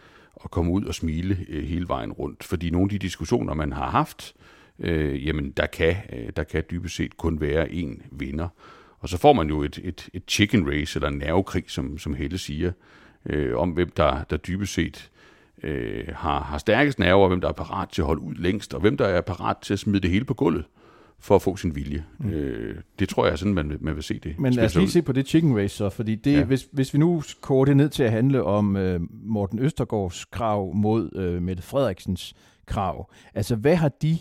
at 0.43 0.51
komme 0.51 0.71
ud 0.71 0.85
og 0.85 0.95
smile 0.95 1.37
øh, 1.49 1.63
hele 1.63 1.87
vejen 1.87 2.11
rundt. 2.11 2.43
Fordi 2.43 2.69
nogle 2.69 2.85
af 2.85 2.89
de 2.89 2.97
diskussioner, 2.97 3.53
man 3.53 3.73
har 3.73 3.89
haft, 3.89 4.35
øh, 4.79 5.27
jamen 5.27 5.51
der 5.51 5.65
kan, 5.65 5.95
øh, 6.13 6.29
der 6.35 6.43
kan 6.43 6.63
dybest 6.71 6.95
set 6.95 7.17
kun 7.17 7.41
være 7.41 7.71
en 7.71 8.01
vinder. 8.11 8.47
Og 8.99 9.09
så 9.09 9.17
får 9.17 9.33
man 9.33 9.47
jo 9.47 9.63
et, 9.63 9.79
et, 9.83 10.09
et 10.13 10.23
chicken 10.27 10.69
race, 10.69 10.97
eller 10.97 11.09
en 11.09 11.17
nervekrig, 11.17 11.63
som, 11.67 11.97
som 11.97 12.13
Helle 12.13 12.37
siger, 12.37 12.71
øh, 13.25 13.57
om 13.57 13.69
hvem 13.69 13.89
der, 13.89 14.23
der 14.23 14.37
dybest 14.37 14.73
set 14.73 15.11
øh, 15.63 16.07
har, 16.15 16.43
har 16.43 16.57
stærkest 16.57 16.99
nerver, 16.99 17.23
og 17.23 17.27
hvem 17.27 17.41
der 17.41 17.47
er 17.47 17.53
parat 17.53 17.89
til 17.89 18.01
at 18.01 18.05
holde 18.05 18.21
ud 18.21 18.35
længst, 18.35 18.73
og 18.73 18.81
hvem 18.81 18.97
der 18.97 19.05
er 19.05 19.21
parat 19.21 19.57
til 19.57 19.73
at 19.73 19.79
smide 19.79 19.99
det 19.99 20.09
hele 20.09 20.25
på 20.25 20.33
gulvet 20.33 20.65
for 21.19 21.35
at 21.35 21.41
få 21.41 21.55
sin 21.57 21.75
vilje. 21.75 22.05
Mm. 22.19 22.29
Øh, 22.29 22.81
det 22.99 23.09
tror 23.09 23.25
jeg 23.25 23.31
er 23.31 23.35
sådan, 23.35 23.53
man, 23.53 23.77
man 23.81 23.95
vil 23.95 24.03
se 24.03 24.19
det. 24.19 24.39
Men 24.39 24.53
lad 24.53 24.65
os 24.65 24.75
lige 24.75 24.89
se 24.89 25.01
på 25.01 25.11
det 25.11 25.27
chicken 25.27 25.57
race 25.57 25.75
så, 25.75 25.89
fordi 25.89 26.15
det, 26.15 26.33
ja. 26.33 26.43
hvis, 26.43 26.67
hvis 26.71 26.93
vi 26.93 26.99
nu 26.99 27.23
koger 27.41 27.65
det 27.65 27.77
ned 27.77 27.89
til 27.89 28.03
at 28.03 28.11
handle 28.11 28.43
om 28.43 28.75
øh, 28.75 29.01
Morten 29.11 29.59
Østergaards 29.59 30.25
krav 30.25 30.73
mod 30.75 31.15
øh, 31.15 31.41
Mette 31.41 31.63
Frederiksens 31.63 32.33
krav, 32.65 33.11
altså 33.33 33.55
hvad 33.55 33.75
har 33.75 33.89
de 33.89 34.17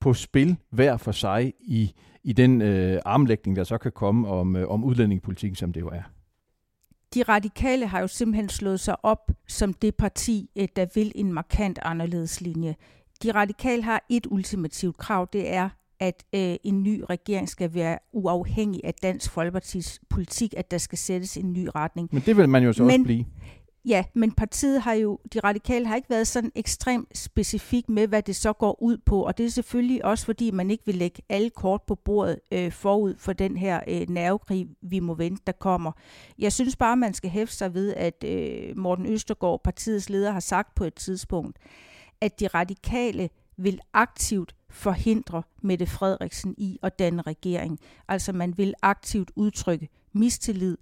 på 0.00 0.14
spil 0.14 0.56
hver 0.70 0.96
for 0.96 1.12
sig 1.12 1.52
i, 1.60 1.92
i 2.24 2.32
den 2.32 2.62
øh, 2.62 3.00
armlægning, 3.04 3.56
der 3.56 3.64
så 3.64 3.78
kan 3.78 3.92
komme 3.92 4.28
om, 4.28 4.56
øh, 4.56 4.68
om 4.68 4.84
udlændingepolitikken, 4.84 5.56
som 5.56 5.72
det 5.72 5.80
jo 5.80 5.88
er? 5.88 6.02
De 7.14 7.22
radikale 7.22 7.86
har 7.86 8.00
jo 8.00 8.06
simpelthen 8.06 8.48
slået 8.48 8.80
sig 8.80 9.04
op 9.04 9.30
som 9.48 9.72
det 9.72 9.94
parti, 9.94 10.50
øh, 10.56 10.68
der 10.76 10.86
vil 10.94 11.12
en 11.14 11.32
markant 11.32 11.78
anderledes 11.82 12.40
linje. 12.40 12.74
De 13.22 13.32
radikale 13.32 13.82
har 13.82 14.04
et 14.08 14.26
ultimativt 14.30 14.96
krav, 14.96 15.28
det 15.32 15.52
er, 15.54 15.68
at 16.00 16.24
øh, 16.34 16.56
en 16.64 16.82
ny 16.82 17.04
regering 17.10 17.48
skal 17.48 17.74
være 17.74 17.98
uafhængig 18.12 18.80
af 18.84 18.94
Dansk 18.94 19.30
Folkepartis 19.30 20.00
politik, 20.08 20.54
at 20.56 20.70
der 20.70 20.78
skal 20.78 20.98
sættes 20.98 21.36
en 21.36 21.52
ny 21.52 21.68
retning. 21.74 22.08
Men 22.12 22.22
det 22.26 22.36
vil 22.36 22.48
man 22.48 22.64
jo 22.64 22.72
så 22.72 22.82
Men, 22.82 22.90
også 22.90 23.04
blive. 23.04 23.24
Ja, 23.86 24.04
men 24.14 24.32
partiet 24.32 24.82
har 24.82 24.92
jo, 24.92 25.18
de 25.32 25.40
radikale 25.40 25.86
har 25.86 25.96
ikke 25.96 26.10
været 26.10 26.26
sådan 26.26 26.52
ekstremt 26.54 27.18
specifik 27.18 27.88
med, 27.88 28.08
hvad 28.08 28.22
det 28.22 28.36
så 28.36 28.52
går 28.52 28.82
ud 28.82 28.98
på, 29.06 29.22
og 29.22 29.38
det 29.38 29.46
er 29.46 29.50
selvfølgelig 29.50 30.04
også, 30.04 30.24
fordi 30.24 30.50
man 30.50 30.70
ikke 30.70 30.86
vil 30.86 30.94
lægge 30.94 31.22
alle 31.28 31.50
kort 31.50 31.82
på 31.86 31.94
bordet 31.94 32.38
øh, 32.52 32.72
forud 32.72 33.14
for 33.18 33.32
den 33.32 33.56
her 33.56 33.80
øh, 33.88 34.08
nervekrig, 34.08 34.68
vi 34.82 35.00
må 35.00 35.14
vente, 35.14 35.42
der 35.46 35.52
kommer. 35.52 35.92
Jeg 36.38 36.52
synes 36.52 36.76
bare, 36.76 36.96
man 36.96 37.14
skal 37.14 37.30
hæfte 37.30 37.56
sig 37.56 37.74
ved, 37.74 37.94
at 37.94 38.24
øh, 38.24 38.78
Morten 38.78 39.06
Østergaard, 39.06 39.60
partiets 39.64 40.10
leder, 40.10 40.32
har 40.32 40.40
sagt 40.40 40.74
på 40.74 40.84
et 40.84 40.94
tidspunkt, 40.94 41.58
at 42.20 42.40
de 42.40 42.46
radikale 42.46 43.28
vil 43.56 43.80
aktivt 43.92 44.54
forhindre 44.70 45.42
Mette 45.62 45.86
Frederiksen 45.86 46.54
i 46.58 46.78
at 46.82 46.98
danne 46.98 47.22
regering. 47.22 47.78
Altså 48.08 48.32
man 48.32 48.58
vil 48.58 48.74
aktivt 48.82 49.30
udtrykke 49.36 49.88
mistillid 50.12 50.76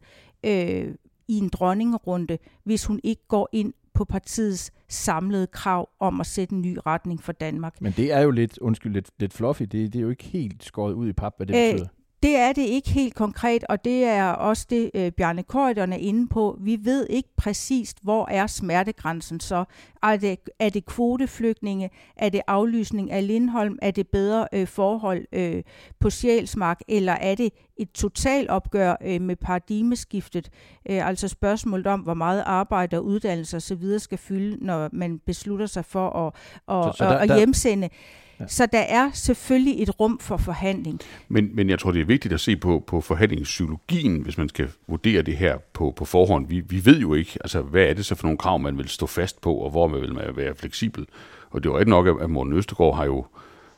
øh, 0.45 0.95
i 1.28 1.38
en 1.38 1.49
dronningerunde, 1.49 2.38
hvis 2.64 2.85
hun 2.85 3.00
ikke 3.04 3.23
går 3.28 3.49
ind 3.52 3.73
på 3.95 4.04
partiets 4.04 4.73
samlede 4.88 5.47
krav 5.47 5.88
om 6.00 6.21
at 6.21 6.26
sætte 6.26 6.54
en 6.54 6.62
ny 6.62 6.78
retning 6.87 7.23
for 7.23 7.33
Danmark. 7.33 7.81
Men 7.81 7.93
det 7.93 8.12
er 8.12 8.21
jo 8.21 8.31
lidt, 8.31 8.59
undskyld, 8.59 8.93
lidt, 8.93 9.11
lidt 9.19 9.33
fluffy. 9.33 9.62
Det, 9.62 9.73
det 9.73 9.97
er 9.97 10.00
jo 10.02 10.11
ikke 10.11 10.25
helt 10.25 10.64
skåret 10.64 10.93
ud 10.93 11.09
i 11.09 11.12
pap, 11.12 11.35
hvad 11.37 11.47
det 11.47 11.54
Æh, 11.54 11.73
betyder. 11.73 11.88
Det 12.25 12.37
er 12.37 12.52
det 12.52 12.62
ikke 12.62 12.90
helt 12.90 13.14
konkret, 13.14 13.64
og 13.69 13.85
det 13.85 14.04
er 14.04 14.28
også 14.28 14.66
det, 14.71 14.90
øh, 14.95 15.12
Bjarne 15.12 15.43
Korydon 15.43 15.93
er 15.93 15.97
inde 15.97 16.28
på. 16.28 16.59
Vi 16.61 16.78
ved 16.83 17.07
ikke 17.11 17.28
præcist, 17.37 17.99
hvor 18.02 18.28
er 18.31 18.47
smertegrænsen 18.47 19.40
så. 19.40 19.64
Er 20.02 20.16
det, 20.16 20.38
er 20.59 20.69
det 20.69 20.87
kvoteflygtninge? 20.87 21.90
Er 22.16 22.28
det 22.28 22.40
aflysning 22.47 23.11
af 23.11 23.26
Lindholm? 23.26 23.78
Er 23.83 23.90
det 23.90 24.09
bedre 24.09 24.49
øh, 24.52 24.66
forhold 24.66 25.26
øh, 25.33 25.62
på 26.00 26.11
Sjælsmark? 26.11 26.81
Eller 26.88 27.12
er 27.12 27.35
det 27.35 27.52
et 27.76 27.90
total 27.90 28.50
opgør 28.50 28.97
øh, 29.04 29.21
med 29.21 29.37
paradigmeskiftet? 29.37 30.50
Øh, 30.90 31.09
altså 31.09 31.28
spørgsmålet 31.28 31.87
om, 31.87 32.00
hvor 32.00 32.14
meget 32.14 32.43
arbejde 32.47 32.97
og 32.97 33.04
uddannelse 33.04 33.57
osv. 33.57 33.99
skal 33.99 34.19
fylde, 34.19 34.64
når 34.64 34.88
man 34.93 35.19
beslutter 35.19 35.66
sig 35.66 35.85
for 35.85 36.11
at, 36.11 36.35
at, 36.69 36.95
så, 36.95 36.99
så 36.99 37.04
der, 37.04 37.11
at, 37.11 37.31
at 37.31 37.37
hjemsende. 37.37 37.88
Der 37.88 37.95
Ja. 38.41 38.45
Så 38.47 38.67
der 38.67 38.79
er 38.79 39.11
selvfølgelig 39.12 39.83
et 39.83 40.00
rum 40.00 40.19
for 40.19 40.37
forhandling. 40.37 41.00
Men, 41.29 41.50
men 41.57 41.71
jeg 41.71 41.79
tror, 41.79 41.91
det 41.91 42.00
er 42.00 42.05
vigtigt 42.05 42.35
at 42.35 42.41
se 42.41 42.57
på, 42.57 42.85
på 42.87 43.00
forhandlingspsykologien, 43.00 44.21
hvis 44.21 44.38
man 44.38 44.49
skal 44.49 44.69
vurdere 44.88 45.23
det 45.23 45.37
her 45.37 45.59
på, 45.73 45.93
på 45.97 46.05
forhånd. 46.05 46.49
Vi, 46.49 46.61
vi 46.61 46.85
ved 46.85 47.00
jo 47.00 47.14
ikke, 47.14 47.38
altså, 47.41 47.62
hvad 47.62 47.83
er 47.83 47.95
det 47.95 48.07
så 48.07 48.14
for 48.14 48.26
nogle 48.26 48.38
krav, 48.38 48.59
man 48.59 48.79
vil 48.79 48.88
stå 48.88 49.07
fast 49.07 49.41
på, 49.41 49.55
og 49.55 49.71
hvor 49.71 49.87
man 49.87 50.00
vil 50.00 50.37
være 50.37 50.55
fleksibel. 50.55 51.07
Og 51.50 51.62
det 51.62 51.69
er 51.69 51.73
jo 51.73 51.79
ikke 51.79 51.91
nok, 51.91 52.23
at 52.23 52.31
Morten 52.31 52.53
Østergaard 52.53 52.97
har 52.97 53.05
jo, 53.05 53.26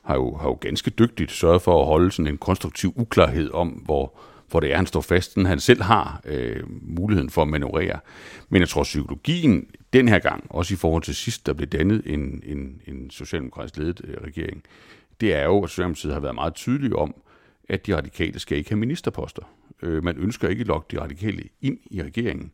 har 0.03 0.15
jo, 0.15 0.37
har 0.37 0.49
jo 0.49 0.59
ganske 0.61 0.91
dygtigt 0.91 1.33
sørget 1.33 1.63
for 1.63 1.81
at 1.81 1.87
holde 1.87 2.11
sådan 2.13 2.33
en 2.33 2.39
konstruktiv 2.39 2.93
uklarhed 2.97 3.51
om, 3.51 3.69
hvor, 3.69 4.19
hvor 4.51 4.61
det 4.61 4.73
er, 4.73 4.77
han 4.77 4.87
står 4.87 5.01
fast, 5.01 5.35
den 5.35 5.47
han 5.47 5.61
selv 5.61 5.83
har 5.83 6.21
øh, 6.25 6.63
muligheden 6.83 7.31
for 7.31 7.43
at 7.43 7.49
manøvrere. 7.49 7.99
Men 8.49 8.61
jeg 8.61 8.69
tror, 8.69 8.83
psykologien 8.83 9.67
den 9.93 10.09
her 10.09 10.19
gang, 10.19 10.47
også 10.51 10.75
i 10.75 10.77
forhold 10.77 11.03
til 11.03 11.15
sidst, 11.15 11.47
der 11.47 11.53
blev 11.53 11.69
dannet 11.69 12.03
en, 12.07 12.43
en, 12.47 12.83
en 12.87 13.11
socialdemokratisk 13.11 13.77
ledet 13.77 14.01
øh, 14.05 14.17
regering, 14.25 14.63
det 15.21 15.35
er 15.35 15.45
jo, 15.45 15.65
at 15.65 15.71
Socialdemokratiet 15.71 16.13
har 16.13 16.21
været 16.21 16.35
meget 16.35 16.55
tydelige 16.55 16.97
om, 16.97 17.15
at 17.69 17.87
de 17.87 17.97
radikale 17.97 18.39
skal 18.39 18.59
ikke 18.59 18.71
have 18.71 18.79
ministerposter. 18.79 19.43
Øh, 19.83 20.05
man 20.05 20.17
ønsker 20.17 20.49
ikke 20.49 20.61
at 20.61 20.67
lokke 20.67 20.97
de 20.97 21.01
radikale 21.01 21.43
ind 21.61 21.79
i 21.91 22.03
regeringen. 22.03 22.53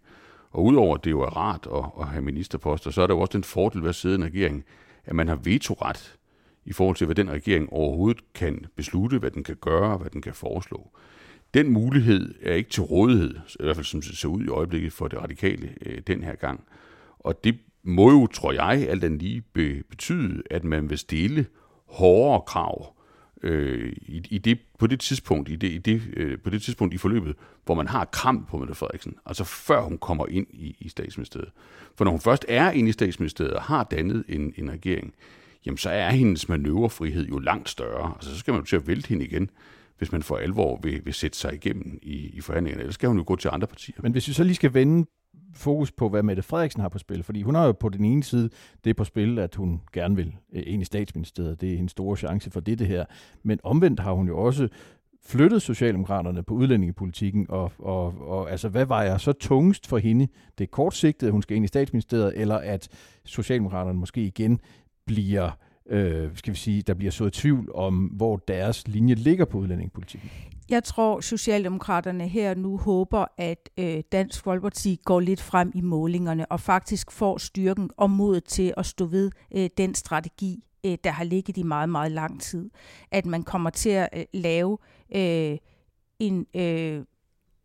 Og 0.51 0.65
udover 0.65 0.95
at 0.95 1.05
det 1.05 1.11
jo 1.11 1.21
er 1.21 1.37
rart 1.37 1.69
at, 1.75 1.85
at 2.01 2.09
have 2.09 2.23
ministerposter, 2.23 2.91
så 2.91 3.03
er 3.03 3.07
der 3.07 3.15
jo 3.15 3.21
også 3.21 3.33
den 3.33 3.45
fordel 3.45 3.83
ved 3.83 3.89
at 3.89 3.95
sidde 3.95 4.15
i 4.15 4.19
en 4.19 4.25
regering, 4.25 4.65
at 5.05 5.15
man 5.15 5.29
har 5.29 5.37
vetoret 5.37 6.17
i 6.65 6.73
forhold 6.73 6.97
til, 6.97 7.05
hvad 7.05 7.15
den 7.15 7.31
regering 7.31 7.73
overhovedet 7.73 8.33
kan 8.35 8.67
beslutte, 8.77 9.19
hvad 9.19 9.31
den 9.31 9.45
kan 9.45 9.57
gøre, 9.57 9.97
hvad 9.97 10.11
den 10.11 10.23
kan 10.23 10.35
foreslå. 10.35 10.91
Den 11.55 11.73
mulighed 11.73 12.35
er 12.43 12.55
ikke 12.55 12.71
til 12.71 12.83
rådighed, 12.83 13.35
i 13.61 13.63
hvert 13.63 13.77
fald 13.77 13.87
som 13.87 14.01
det 14.01 14.19
ser 14.19 14.29
ud 14.29 14.45
i 14.45 14.49
øjeblikket 14.49 14.93
for 14.93 15.09
det 15.09 15.19
radikale 15.23 15.75
øh, 15.87 15.99
den 16.07 16.23
her 16.25 16.35
gang. 16.35 16.65
Og 17.25 17.45
det 17.45 17.59
må 17.83 18.11
jo, 18.11 18.27
tror 18.27 18.53
jeg, 18.53 18.89
alt 18.89 19.05
andet 19.05 19.23
lige 19.23 19.41
be, 19.41 19.83
betyde, 19.91 20.43
at 20.51 20.65
man 20.65 20.91
vil 20.91 20.99
stille 20.99 21.47
hårdere 21.87 22.41
krav 22.47 22.97
øh, 23.43 23.93
i, 24.03 24.23
i 24.31 24.39
det, 24.39 24.59
på 24.79 24.87
det 24.87 25.01
tidspunkt 25.01 25.49
i 25.49 25.57
det, 25.57 25.69
i 25.69 25.79
det, 25.79 26.03
øh, 26.17 26.39
på 26.39 26.51
det 26.51 26.63
tidspunkt 26.63 26.95
i 26.95 26.99
forløbet, 26.99 27.37
hvor 27.65 27.75
man 27.75 27.89
har 27.89 28.05
kram 28.05 28.47
på 28.51 28.59
Mette 28.59 28.75
Frederiksen, 28.75 29.15
altså 29.27 29.45
før 29.45 29.83
hun 29.83 29.99
kommer 29.99 30.27
ind 30.27 30.47
i, 30.51 30.77
i 30.81 30.89
statsministeriet. 30.89 31.51
For 31.97 32.05
når 32.05 32.11
hun 32.11 32.21
først 32.21 32.45
er 32.49 32.71
inde 32.71 32.89
i 32.89 32.93
statsministeriet 32.93 33.55
og 33.55 33.63
har 33.63 33.85
dannet 33.85 34.25
en, 34.29 34.55
en 34.57 34.71
regering, 34.71 35.15
jamen 35.67 35.79
så 35.79 35.91
er 35.91 36.11
hendes 36.11 36.49
manøvrefrihed 36.49 37.27
jo 37.27 37.39
langt 37.39 37.69
større. 37.69 38.13
Altså 38.15 38.31
så 38.31 38.39
skal 38.39 38.53
man 38.53 38.61
jo 38.61 38.67
til 38.67 38.77
at 38.77 38.87
vælte 38.87 39.09
hende 39.09 39.25
igen 39.25 39.51
hvis 40.03 40.13
man 40.13 40.23
for 40.23 40.37
alvor 40.37 40.81
vil, 40.83 41.01
vil 41.05 41.15
sætte 41.15 41.39
sig 41.39 41.55
igennem 41.55 41.99
i, 42.03 42.15
i 42.15 42.41
forhandlingerne. 42.41 42.83
Ellers 42.83 42.95
skal 42.95 43.09
hun 43.09 43.19
jo 43.19 43.25
gå 43.27 43.37
til 43.37 43.51
andre 43.53 43.67
partier. 43.67 43.97
Men 44.03 44.13
hvis 44.13 44.29
vi 44.29 44.33
så 44.33 44.45
lige 44.45 44.55
skal 44.55 44.75
vende 44.75 45.07
fokus 45.55 45.93
på, 45.93 46.09
hvad 46.09 46.23
Mette 46.23 46.43
Frederiksen 46.43 46.83
har 46.83 46.89
på 46.89 46.99
spil, 46.99 47.23
fordi 47.23 47.43
hun 47.43 47.55
har 47.55 47.67
jo 47.67 47.73
på 47.73 47.89
den 47.89 48.05
ene 48.05 48.23
side 48.23 48.51
det 48.85 48.97
på 48.97 49.05
spil, 49.05 49.39
at 49.39 49.55
hun 49.55 49.81
gerne 49.93 50.17
vil 50.17 50.35
øh, 50.53 50.63
ind 50.67 50.83
i 50.83 50.85
statsministeriet. 50.85 51.61
Det 51.61 51.75
er 51.75 51.79
en 51.79 51.89
stor 51.89 52.17
chance 52.17 52.51
for 52.51 52.61
det, 52.61 52.79
det 52.79 52.87
her. 52.87 53.05
Men 53.43 53.61
omvendt 53.63 54.01
har 54.01 54.13
hun 54.13 54.29
jo 54.29 54.39
også 54.39 54.69
flyttet 55.25 55.63
Socialdemokraterne 55.63 56.43
på 56.43 56.55
udlændingepolitikken, 56.55 57.47
og, 57.49 57.73
og, 57.79 58.15
og 58.29 58.51
altså, 58.51 58.69
hvad 58.69 58.87
vejer 58.87 59.19
så 59.19 59.33
tungest 59.33 59.87
for 59.87 59.99
hende? 59.99 60.29
Det 60.59 60.65
er 60.65 60.69
kortsigtet, 60.69 61.27
at 61.27 61.33
hun 61.33 61.43
skal 61.43 61.57
ind 61.57 61.65
i 61.65 61.69
statsministeriet, 61.69 62.33
eller 62.37 62.57
at 62.57 62.89
Socialdemokraterne 63.25 63.99
måske 63.99 64.23
igen 64.23 64.61
bliver 65.07 65.45
øh, 65.47 65.53
øh, 65.87 66.31
skal 66.35 66.53
vi 66.53 66.59
sige, 66.59 66.83
der 66.83 66.95
bliver 66.95 67.11
så 67.11 67.31
tvivl 67.31 67.71
om, 67.75 67.95
hvor 67.95 68.37
deres 68.37 68.89
linje 68.89 69.15
ligger 69.15 69.45
på 69.45 69.59
udlændingepolitikken? 69.59 70.31
Jeg 70.71 70.85
tror, 70.85 71.21
Socialdemokraterne 71.21 72.29
her 72.29 72.55
nu 72.55 72.79
håber, 72.79 73.25
at 73.39 73.71
øh, 73.79 74.03
Dansk 74.13 74.45
Folkeparti 74.45 75.01
går 75.05 75.21
lidt 75.21 75.41
frem 75.41 75.73
i 75.75 75.81
målingerne 75.81 76.53
og 76.53 76.61
faktisk 76.61 77.11
får 77.11 77.39
styrken 77.39 77.91
og 77.97 78.11
modet 78.11 78.45
til 78.45 78.75
at 78.77 78.87
stå 78.87 79.07
ved 79.07 79.31
øh, 79.55 79.71
den 79.79 79.95
strategi, 79.95 80.65
øh, 80.87 80.99
der 81.05 81.11
har 81.11 81.25
ligget 81.25 81.57
i 81.57 81.63
meget, 81.63 81.89
meget 81.89 82.13
lang 82.13 82.41
tid. 82.41 82.71
At 83.11 83.27
man 83.27 83.43
kommer 83.43 83.71
til 83.71 83.91
at 83.91 84.09
øh, 84.17 84.25
lave 84.33 84.79
øh, 85.15 85.59
en, 86.19 86.47
øh, 86.57 87.05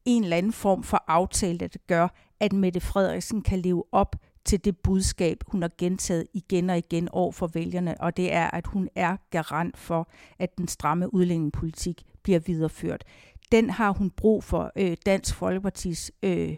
en 0.05 0.24
eller 0.24 0.38
anden 0.38 0.53
form 0.53 0.83
for 0.83 1.03
aftale, 1.07 1.57
der 1.57 1.67
gør, 1.88 2.07
at 2.39 2.53
Mette 2.53 2.79
Frederiksen 2.79 3.41
kan 3.41 3.59
leve 3.59 3.83
op 3.91 4.15
til 4.47 4.65
det 4.65 4.77
budskab, 4.77 5.43
hun 5.47 5.61
har 5.61 5.71
gentaget 5.77 6.27
igen 6.33 6.69
og 6.69 6.77
igen 6.77 7.09
over 7.09 7.31
for 7.31 7.47
vælgerne, 7.47 8.01
og 8.01 8.17
det 8.17 8.33
er, 8.33 8.47
at 8.47 8.67
hun 8.67 8.89
er 8.95 9.17
garant 9.29 9.77
for, 9.77 10.09
at 10.39 10.57
den 10.57 10.67
stramme 10.67 11.13
udlændingepolitik 11.13 12.03
bliver 12.23 12.39
videreført. 12.39 13.03
Den 13.51 13.69
har 13.69 13.91
hun 13.91 14.09
brug 14.09 14.43
for 14.43 14.71
øh, 14.75 14.97
Dansk 15.05 15.35
Folkepartis 15.35 16.11
øh, 16.23 16.55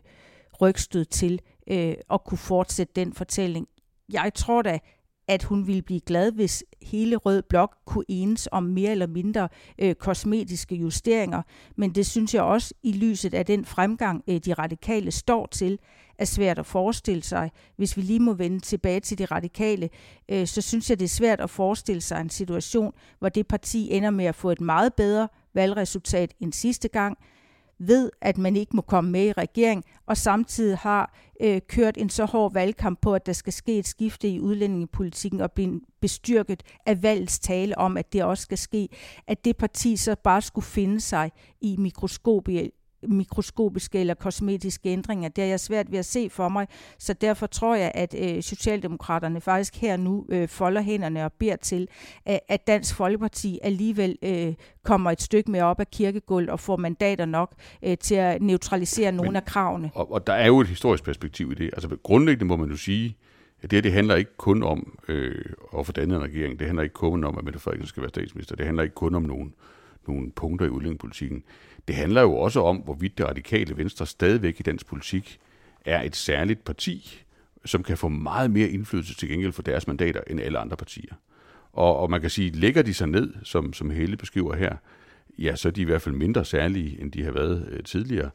rygstød 0.61 1.05
til 1.05 1.39
øh, 1.67 1.93
at 2.11 2.23
kunne 2.23 2.37
fortsætte 2.37 2.93
den 2.95 3.13
fortælling. 3.13 3.67
Jeg 4.13 4.31
tror 4.35 4.61
da, 4.61 4.79
at 5.27 5.43
hun 5.43 5.67
ville 5.67 5.81
blive 5.81 5.99
glad, 5.99 6.31
hvis 6.31 6.63
hele 6.81 7.15
Rød 7.15 7.41
Blok 7.41 7.75
kunne 7.85 8.05
enes 8.07 8.49
om 8.51 8.63
mere 8.63 8.91
eller 8.91 9.07
mindre 9.07 9.49
øh, 9.79 9.95
kosmetiske 9.95 10.75
justeringer. 10.75 11.41
Men 11.75 11.95
det 11.95 12.05
synes 12.05 12.33
jeg 12.33 12.43
også 12.43 12.73
i 12.83 12.91
lyset 12.91 13.33
af 13.33 13.45
den 13.45 13.65
fremgang, 13.65 14.23
øh, 14.27 14.37
de 14.37 14.53
radikale 14.53 15.11
står 15.11 15.45
til, 15.45 15.79
er 16.19 16.25
svært 16.25 16.59
at 16.59 16.65
forestille 16.65 17.23
sig. 17.23 17.51
Hvis 17.75 17.97
vi 17.97 18.01
lige 18.01 18.19
må 18.19 18.33
vende 18.33 18.59
tilbage 18.59 18.99
til 18.99 19.17
de 19.17 19.25
radikale, 19.25 19.89
øh, 20.29 20.47
så 20.47 20.61
synes 20.61 20.89
jeg, 20.89 20.99
det 20.99 21.05
er 21.05 21.09
svært 21.09 21.39
at 21.39 21.49
forestille 21.49 22.01
sig 22.01 22.21
en 22.21 22.29
situation, 22.29 22.93
hvor 23.19 23.29
det 23.29 23.47
parti 23.47 23.91
ender 23.91 24.09
med 24.09 24.25
at 24.25 24.35
få 24.35 24.51
et 24.51 24.61
meget 24.61 24.93
bedre 24.93 25.27
valgresultat 25.53 26.33
end 26.39 26.53
sidste 26.53 26.87
gang, 26.87 27.17
ved, 27.79 28.11
at 28.21 28.37
man 28.37 28.55
ikke 28.55 28.75
må 28.75 28.81
komme 28.81 29.11
med 29.11 29.25
i 29.25 29.31
regering, 29.31 29.83
og 30.05 30.17
samtidig 30.17 30.77
har 30.77 31.13
øh, 31.41 31.61
kørt 31.67 31.97
en 31.97 32.09
så 32.09 32.25
hård 32.25 32.53
valgkamp 32.53 33.01
på, 33.01 33.13
at 33.13 33.25
der 33.25 33.33
skal 33.33 33.53
ske 33.53 33.79
et 33.79 33.87
skifte 33.87 34.29
i 34.29 34.39
udlændingepolitikken 34.39 35.41
og 35.41 35.51
blive 35.51 35.81
bestyrket 36.01 36.63
af 36.85 37.03
valgets 37.03 37.39
tale 37.39 37.77
om, 37.77 37.97
at 37.97 38.13
det 38.13 38.23
også 38.23 38.41
skal 38.41 38.57
ske, 38.57 38.89
at 39.27 39.45
det 39.45 39.57
parti 39.57 39.95
så 39.95 40.15
bare 40.23 40.41
skulle 40.41 40.65
finde 40.65 41.01
sig 41.01 41.31
i 41.61 41.75
mikroskopie 41.77 42.71
mikroskopiske 43.07 43.99
eller 43.99 44.13
kosmetiske 44.13 44.89
ændringer. 44.89 45.29
Det 45.29 45.43
er 45.43 45.47
jeg 45.47 45.59
svært 45.59 45.91
ved 45.91 45.99
at 45.99 46.05
se 46.05 46.29
for 46.29 46.49
mig, 46.49 46.67
så 46.97 47.13
derfor 47.13 47.47
tror 47.47 47.75
jeg, 47.75 47.91
at 47.95 48.15
øh, 48.19 48.43
Socialdemokraterne 48.43 49.41
faktisk 49.41 49.75
her 49.75 49.97
nu 49.97 50.25
øh, 50.29 50.47
folder 50.47 50.81
hænderne 50.81 51.25
og 51.25 51.33
beder 51.33 51.55
til, 51.55 51.87
at, 52.25 52.39
at 52.47 52.67
Dansk 52.67 52.95
Folkeparti 52.95 53.59
alligevel 53.63 54.17
øh, 54.23 54.53
kommer 54.83 55.11
et 55.11 55.21
stykke 55.21 55.51
mere 55.51 55.63
op 55.63 55.79
af 55.79 55.91
kirkegulv 55.91 56.49
og 56.49 56.59
får 56.59 56.77
mandater 56.77 57.25
nok 57.25 57.53
øh, 57.83 57.97
til 57.97 58.15
at 58.15 58.41
neutralisere 58.41 59.11
nogle 59.11 59.29
Men, 59.29 59.35
af 59.35 59.45
kravene. 59.45 59.91
Og, 59.93 60.11
og 60.11 60.27
der 60.27 60.33
er 60.33 60.47
jo 60.47 60.59
et 60.59 60.67
historisk 60.67 61.03
perspektiv 61.03 61.51
i 61.51 61.55
det. 61.55 61.69
Altså 61.73 61.97
grundlæggende 62.03 62.45
må 62.45 62.55
man 62.55 62.69
jo 62.69 62.77
sige, 62.77 63.17
at 63.61 63.71
det 63.71 63.77
her 63.77 63.81
det 63.81 63.91
handler 63.91 64.15
ikke 64.15 64.37
kun 64.37 64.63
om 64.63 64.99
øh, 65.07 65.45
at 65.77 65.85
få 65.85 65.91
dannet 65.91 66.15
en 66.15 66.23
regering. 66.23 66.59
Det 66.59 66.67
handler 66.67 66.83
ikke 66.83 66.93
kun 66.93 67.23
om, 67.23 67.37
at 67.37 67.43
Mette 67.43 67.59
Frederiksen 67.59 67.87
skal 67.87 68.01
være 68.01 68.09
statsminister. 68.09 68.55
Det 68.55 68.65
handler 68.65 68.83
ikke 68.83 68.95
kun 68.95 69.15
om 69.15 69.23
nogen, 69.23 69.53
nogle 70.07 70.31
punkter 70.31 70.65
i 70.65 70.69
udlændingepolitikken. 70.69 71.43
Det 71.87 71.95
handler 71.95 72.21
jo 72.21 72.35
også 72.35 72.61
om, 72.61 72.77
hvorvidt 72.77 73.17
det 73.17 73.25
radikale 73.25 73.77
venstre 73.77 74.05
stadigvæk 74.05 74.59
i 74.59 74.63
dansk 74.63 74.85
politik 74.85 75.39
er 75.85 76.01
et 76.01 76.15
særligt 76.15 76.63
parti, 76.63 77.23
som 77.65 77.83
kan 77.83 77.97
få 77.97 78.07
meget 78.07 78.51
mere 78.51 78.69
indflydelse 78.69 79.15
til 79.15 79.29
gengæld 79.29 79.51
for 79.51 79.61
deres 79.61 79.87
mandater 79.87 80.21
end 80.27 80.41
alle 80.41 80.59
andre 80.59 80.77
partier. 80.77 81.13
Og, 81.73 81.97
og 81.97 82.09
man 82.09 82.21
kan 82.21 82.29
sige, 82.29 82.51
lægger 82.51 82.81
de 82.81 82.93
sig 82.93 83.07
ned, 83.07 83.33
som, 83.43 83.73
som 83.73 83.89
Helle 83.89 84.17
beskriver 84.17 84.55
her, 84.55 84.75
ja, 85.37 85.55
så 85.55 85.67
er 85.67 85.71
de 85.71 85.81
i 85.81 85.85
hvert 85.85 86.01
fald 86.01 86.15
mindre 86.15 86.45
særlige, 86.45 87.01
end 87.01 87.11
de 87.11 87.23
har 87.23 87.31
været 87.31 87.67
øh, 87.71 87.83
tidligere. 87.83 88.29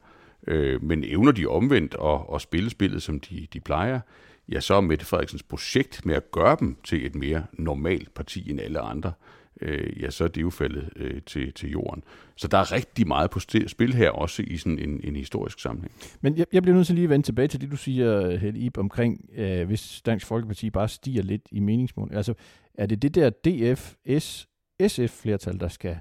Øh, 0.47 0.83
men 0.83 1.05
evner 1.05 1.33
de 1.33 1.47
omvendt 1.47 1.97
at, 2.05 2.21
at 2.35 2.41
spille 2.41 2.71
spillet, 2.71 3.03
som 3.03 3.21
de, 3.21 3.47
de 3.53 3.61
plejer, 3.61 4.01
ja, 4.49 4.61
så 4.61 4.75
er 4.75 4.81
Mette 4.81 5.07
Frederiksens 5.07 5.43
projekt 5.43 6.07
med 6.07 6.15
at 6.15 6.31
gøre 6.31 6.57
dem 6.61 6.77
til 6.85 7.07
et 7.07 7.15
mere 7.15 7.45
normalt 7.53 8.15
parti 8.15 8.51
end 8.51 8.61
alle 8.61 8.81
andre, 8.81 9.13
øh, 9.61 10.03
ja, 10.03 10.11
så 10.11 10.25
er 10.25 10.29
det 10.29 10.43
jo 10.43 10.51
faldet 10.51 10.91
øh, 10.97 11.23
til, 11.23 11.53
til 11.53 11.71
jorden. 11.71 12.05
Så 12.37 12.49
der 12.49 12.59
er 12.59 12.73
rigtig 12.73 13.09
meget 13.09 13.31
på 13.31 13.41
spil 13.67 13.95
her, 13.95 14.11
også 14.11 14.43
i 14.47 14.57
sådan 14.57 14.79
en, 14.79 15.01
en 15.05 15.17
historisk 15.17 15.61
sammenhæng. 15.61 15.93
Men 16.21 16.37
jeg, 16.37 16.47
jeg 16.53 16.63
bliver 16.63 16.77
nødt 16.77 16.87
til 16.87 16.95
lige 16.95 17.05
at 17.05 17.11
vende 17.11 17.27
tilbage 17.27 17.49
til 17.49 17.61
det, 17.61 17.71
du 17.71 17.77
siger, 17.77 18.37
Helle 18.37 18.61
Ip, 18.61 18.79
omkring, 18.79 19.29
øh, 19.35 19.67
hvis 19.67 20.03
Dansk 20.07 20.27
Folkeparti 20.27 20.71
bare 20.71 20.89
stiger 20.89 21.23
lidt 21.23 21.49
i 21.51 21.61
meningsmål. 21.61 22.11
Altså, 22.13 22.35
er 22.75 22.87
det 22.87 23.03
det 23.03 23.15
der 23.15 23.31
DF-SF-flertal, 23.31 25.61
der 25.61 25.69
skal 25.69 25.97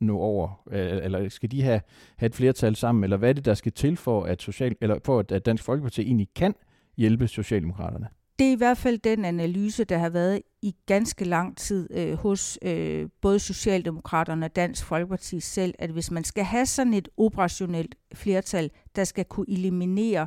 nå 0.00 0.18
over, 0.18 0.62
øh, 0.70 1.04
eller 1.04 1.28
skal 1.28 1.50
de 1.50 1.62
have, 1.62 1.80
have 2.16 2.26
et 2.26 2.34
flertal 2.34 2.76
sammen, 2.76 3.04
eller 3.04 3.16
hvad 3.16 3.28
er 3.28 3.32
det, 3.32 3.44
der 3.44 3.54
skal 3.54 3.72
til 3.72 3.96
for, 3.96 4.24
at, 4.24 4.42
social, 4.42 4.76
eller 4.80 4.98
for 5.04 5.18
at 5.18 5.46
Dansk 5.46 5.64
Folkeparti 5.64 6.02
egentlig 6.02 6.28
kan 6.34 6.54
hjælpe 6.96 7.28
Socialdemokraterne? 7.28 8.08
Det 8.38 8.46
er 8.48 8.52
i 8.52 8.56
hvert 8.56 8.78
fald 8.78 8.98
den 8.98 9.24
analyse, 9.24 9.84
der 9.84 9.98
har 9.98 10.08
været 10.08 10.42
i 10.62 10.74
ganske 10.86 11.24
lang 11.24 11.56
tid 11.56 11.88
øh, 11.90 12.14
hos 12.14 12.58
øh, 12.62 13.08
både 13.20 13.38
Socialdemokraterne 13.38 14.46
og 14.46 14.56
Dansk 14.56 14.84
Folkeparti 14.84 15.40
selv, 15.40 15.74
at 15.78 15.90
hvis 15.90 16.10
man 16.10 16.24
skal 16.24 16.44
have 16.44 16.66
sådan 16.66 16.94
et 16.94 17.08
operationelt 17.16 17.94
flertal, 18.14 18.70
der 18.96 19.04
skal 19.04 19.24
kunne 19.24 19.50
eliminere 19.50 20.26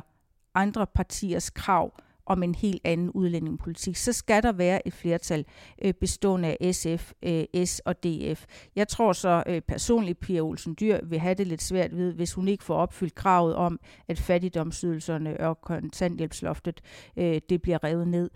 andre 0.54 0.86
partiers 0.86 1.50
krav 1.50 1.92
om 2.26 2.42
en 2.42 2.54
helt 2.54 2.80
anden 2.84 3.10
udlændingepolitik, 3.10 3.96
så 3.96 4.12
skal 4.12 4.42
der 4.42 4.52
være 4.52 4.86
et 4.86 4.92
flertal 4.92 5.44
øh, 5.84 5.94
bestående 5.94 6.56
af 6.60 6.74
SF, 6.74 7.12
øh, 7.22 7.66
S 7.66 7.78
og 7.78 8.02
DF. 8.02 8.44
Jeg 8.76 8.88
tror 8.88 9.12
så 9.12 9.42
øh, 9.46 9.60
personligt, 9.60 10.20
Pia 10.20 10.40
Olsen 10.40 10.76
Dyr 10.80 10.98
vil 11.02 11.18
have 11.18 11.34
det 11.34 11.46
lidt 11.46 11.62
svært 11.62 11.96
ved, 11.96 12.12
hvis 12.12 12.34
hun 12.34 12.48
ikke 12.48 12.64
får 12.64 12.76
opfyldt 12.76 13.14
kravet 13.14 13.54
om, 13.54 13.80
at 14.08 14.18
fattigdomsydelserne 14.18 15.40
og 15.40 15.60
kontanthjælpsloftet 15.60 16.80
øh, 17.16 17.40
det 17.48 17.62
bliver 17.62 17.84
revet 17.84 18.08
ned. 18.08 18.30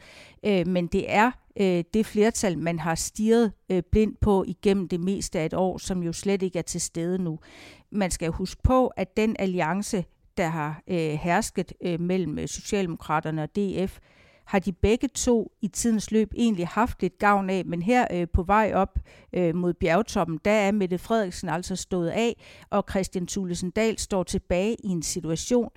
Øh, 0.46 0.66
men 0.66 0.86
det 0.86 1.12
er 1.12 1.30
øh, 1.60 1.84
det 1.94 2.06
flertal, 2.06 2.58
man 2.58 2.78
har 2.78 2.94
stirret 2.94 3.52
øh, 3.70 3.82
blindt 3.92 4.20
på 4.20 4.44
igennem 4.46 4.88
det 4.88 5.00
meste 5.00 5.38
af 5.38 5.46
et 5.46 5.54
år, 5.54 5.78
som 5.78 6.02
jo 6.02 6.12
slet 6.12 6.42
ikke 6.42 6.58
er 6.58 6.62
til 6.62 6.80
stede 6.80 7.18
nu. 7.18 7.38
Man 7.90 8.10
skal 8.10 8.30
huske 8.30 8.62
på, 8.62 8.86
at 8.86 9.16
den 9.16 9.36
alliance, 9.38 10.04
der 10.36 10.48
har 10.48 10.82
øh, 10.88 10.96
hersket 10.96 11.72
øh, 11.82 12.00
mellem 12.00 12.38
øh, 12.38 12.48
Socialdemokraterne 12.48 13.42
og 13.42 13.56
DF, 13.56 13.98
har 14.46 14.58
de 14.58 14.72
begge 14.72 15.08
to 15.08 15.52
i 15.62 15.68
tidens 15.68 16.10
løb 16.10 16.32
egentlig 16.36 16.68
haft 16.68 17.02
lidt 17.02 17.18
gavn 17.18 17.50
af, 17.50 17.64
men 17.64 17.82
her 17.82 18.06
øh, 18.12 18.26
på 18.32 18.42
vej 18.42 18.72
op 18.74 18.98
øh, 19.32 19.54
mod 19.54 19.74
bjergtoppen, 19.74 20.38
der 20.44 20.50
er 20.50 20.72
Mette 20.72 20.98
Frederiksen 20.98 21.48
altså 21.48 21.76
stået 21.76 22.08
af, 22.08 22.44
og 22.70 22.84
Christian 22.90 23.26
Thulesen 23.26 23.70
Dahl 23.70 23.98
står 23.98 24.22
tilbage 24.22 24.76
i 24.84 24.88
en 24.88 25.02
situation, 25.02 25.70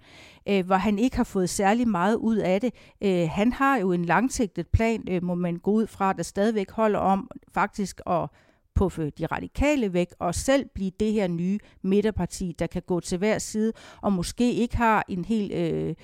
øh, 0.50 0.66
hvor 0.66 0.76
han 0.76 1.00
ikke 1.00 1.18
har 1.18 1.24
fået 1.24 1.50
særlig 1.50 1.88
meget 1.88 2.16
ud 2.16 2.38
af 2.38 2.62
det. 2.62 2.74
Øh, 3.02 3.30
han 3.32 3.54
har 3.54 3.78
jo 3.78 3.92
en 3.92 4.06
langsigtet 4.06 4.68
plan, 4.68 5.04
øh, 5.10 5.24
må 5.24 5.36
man 5.36 5.58
gå 5.58 5.72
ud 5.72 5.88
fra, 5.88 6.14
der 6.14 6.24
stadigvæk 6.24 6.72
holder 6.72 7.00
om 7.00 7.30
faktisk 7.54 8.02
at 8.08 8.30
puffe 8.80 9.10
de 9.10 9.26
radikale 9.26 9.94
væk 9.94 10.08
og 10.20 10.36
selv 10.36 10.66
blive 10.76 10.92
det 11.00 11.14
her 11.14 11.28
nye 11.28 11.60
midterparti, 11.82 12.56
der 12.60 12.68
kan 12.68 12.82
gå 12.82 13.00
til 13.00 13.18
hver 13.18 13.38
side 13.38 13.74
og 14.02 14.14
måske 14.14 14.54
ikke 14.54 14.78
har 14.78 15.06
en 15.08 15.26
helt 15.26 15.54
øh, 15.54 15.96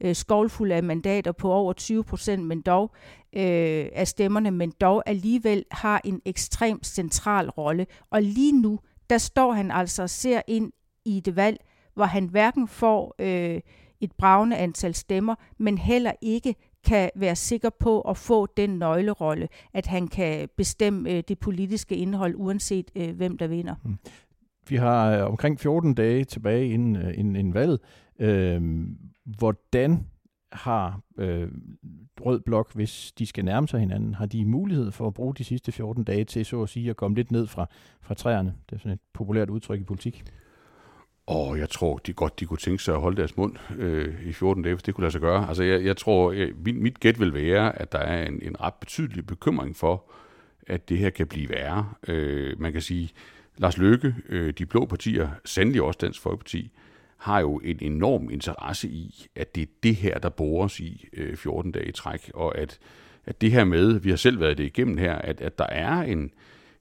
øh, 0.00 0.14
skovlfuld 0.14 0.72
af 0.72 0.82
mandater 0.82 1.32
på 1.32 1.52
over 1.52 1.72
20 1.72 2.04
procent, 2.04 2.44
men 2.46 2.60
dog 2.60 2.90
øh, 3.32 3.86
af 3.92 4.08
stemmerne, 4.08 4.50
men 4.50 4.72
dog 4.80 5.02
alligevel 5.06 5.64
har 5.70 6.00
en 6.04 6.20
ekstremt 6.24 6.86
central 6.86 7.50
rolle. 7.50 7.86
Og 8.10 8.22
lige 8.22 8.60
nu, 8.60 8.78
der 9.10 9.18
står 9.18 9.52
han 9.52 9.70
altså 9.70 10.02
og 10.02 10.10
ser 10.10 10.42
ind 10.46 10.72
i 11.04 11.20
det 11.20 11.36
valg, 11.36 11.58
hvor 11.94 12.04
han 12.04 12.26
hverken 12.26 12.68
får 12.68 13.14
øh, 13.18 13.60
et 14.00 14.12
bravende 14.12 14.56
antal 14.56 14.94
stemmer, 14.94 15.34
men 15.58 15.78
heller 15.78 16.12
ikke 16.22 16.54
kan 16.84 17.10
være 17.14 17.36
sikker 17.36 17.70
på 17.80 18.00
at 18.00 18.16
få 18.16 18.46
den 18.56 18.70
nøglerolle, 18.70 19.48
at 19.74 19.86
han 19.86 20.08
kan 20.08 20.48
bestemme 20.56 21.10
øh, 21.10 21.22
det 21.28 21.38
politiske 21.38 21.96
indhold, 21.96 22.34
uanset 22.36 22.90
øh, 22.96 23.16
hvem 23.16 23.38
der 23.38 23.46
vinder. 23.46 23.74
Mm. 23.84 23.98
Vi 24.68 24.76
har 24.76 25.18
øh, 25.18 25.26
omkring 25.26 25.60
14 25.60 25.94
dage 25.94 26.24
tilbage 26.24 26.68
inden, 26.68 26.96
øh, 26.96 27.18
inden, 27.18 27.36
inden 27.36 27.54
valget. 27.54 27.80
Øh, 28.18 28.62
hvordan 29.24 30.06
har 30.52 31.00
øh, 31.18 31.48
Rød 32.20 32.40
Blok, 32.40 32.74
hvis 32.74 33.12
de 33.18 33.26
skal 33.26 33.44
nærme 33.44 33.68
sig 33.68 33.80
hinanden, 33.80 34.14
har 34.14 34.26
de 34.26 34.44
mulighed 34.44 34.90
for 34.90 35.06
at 35.06 35.14
bruge 35.14 35.34
de 35.34 35.44
sidste 35.44 35.72
14 35.72 36.04
dage 36.04 36.24
til 36.24 36.46
så 36.46 36.62
at 36.62 36.68
sige 36.68 36.90
at 36.90 36.96
komme 36.96 37.14
lidt 37.16 37.30
ned 37.30 37.46
fra, 37.46 37.66
fra 38.00 38.14
træerne? 38.14 38.54
Det 38.70 38.76
er 38.76 38.78
sådan 38.80 38.92
et 38.92 39.00
populært 39.12 39.50
udtryk 39.50 39.80
i 39.80 39.84
politik. 39.84 40.24
Og 41.26 41.58
jeg 41.58 41.70
tror 41.70 41.98
de 41.98 42.12
godt, 42.12 42.40
de 42.40 42.46
kunne 42.46 42.58
tænke 42.58 42.82
sig 42.82 42.94
at 42.94 43.00
holde 43.00 43.16
deres 43.16 43.36
mund 43.36 43.56
øh, 43.78 44.14
i 44.26 44.32
14 44.32 44.62
dage, 44.62 44.74
hvis 44.74 44.82
det 44.82 44.94
kunne 44.94 45.02
lade 45.02 45.12
sig 45.12 45.20
gøre. 45.20 45.48
Altså 45.48 45.62
jeg, 45.62 45.84
jeg 45.84 45.96
tror, 45.96 46.32
jeg, 46.32 46.48
mit, 46.64 46.76
mit 46.76 47.00
gæt 47.00 47.20
vil 47.20 47.34
være, 47.34 47.78
at 47.78 47.92
der 47.92 47.98
er 47.98 48.26
en, 48.26 48.42
en 48.42 48.60
ret 48.60 48.74
betydelig 48.74 49.26
bekymring 49.26 49.76
for, 49.76 50.04
at 50.66 50.88
det 50.88 50.98
her 50.98 51.10
kan 51.10 51.26
blive 51.26 51.48
værre. 51.48 51.92
Øh, 52.08 52.60
man 52.60 52.72
kan 52.72 52.82
sige, 52.82 53.10
Lars 53.56 53.78
Løkke, 53.78 54.14
øh, 54.28 54.52
de 54.52 54.66
blå 54.66 54.86
partier, 54.86 55.28
sandelig 55.44 55.82
også 55.82 55.98
Dansk 56.00 56.20
Folkeparti, 56.20 56.70
har 57.16 57.40
jo 57.40 57.60
en 57.64 57.78
enorm 57.80 58.30
interesse 58.30 58.88
i, 58.88 59.26
at 59.36 59.54
det 59.54 59.62
er 59.62 59.66
det 59.82 59.96
her, 59.96 60.18
der 60.18 60.28
bores 60.28 60.80
i 60.80 61.08
øh, 61.12 61.36
14 61.36 61.72
dage 61.72 61.88
i 61.88 61.92
træk, 61.92 62.30
og 62.34 62.58
at, 62.58 62.78
at 63.26 63.40
det 63.40 63.50
her 63.50 63.64
med, 63.64 63.98
vi 63.98 64.10
har 64.10 64.16
selv 64.16 64.40
været 64.40 64.58
det 64.58 64.64
igennem 64.64 64.98
her, 64.98 65.14
at, 65.14 65.40
at 65.40 65.58
der 65.58 65.66
er 65.66 66.02
en, 66.02 66.30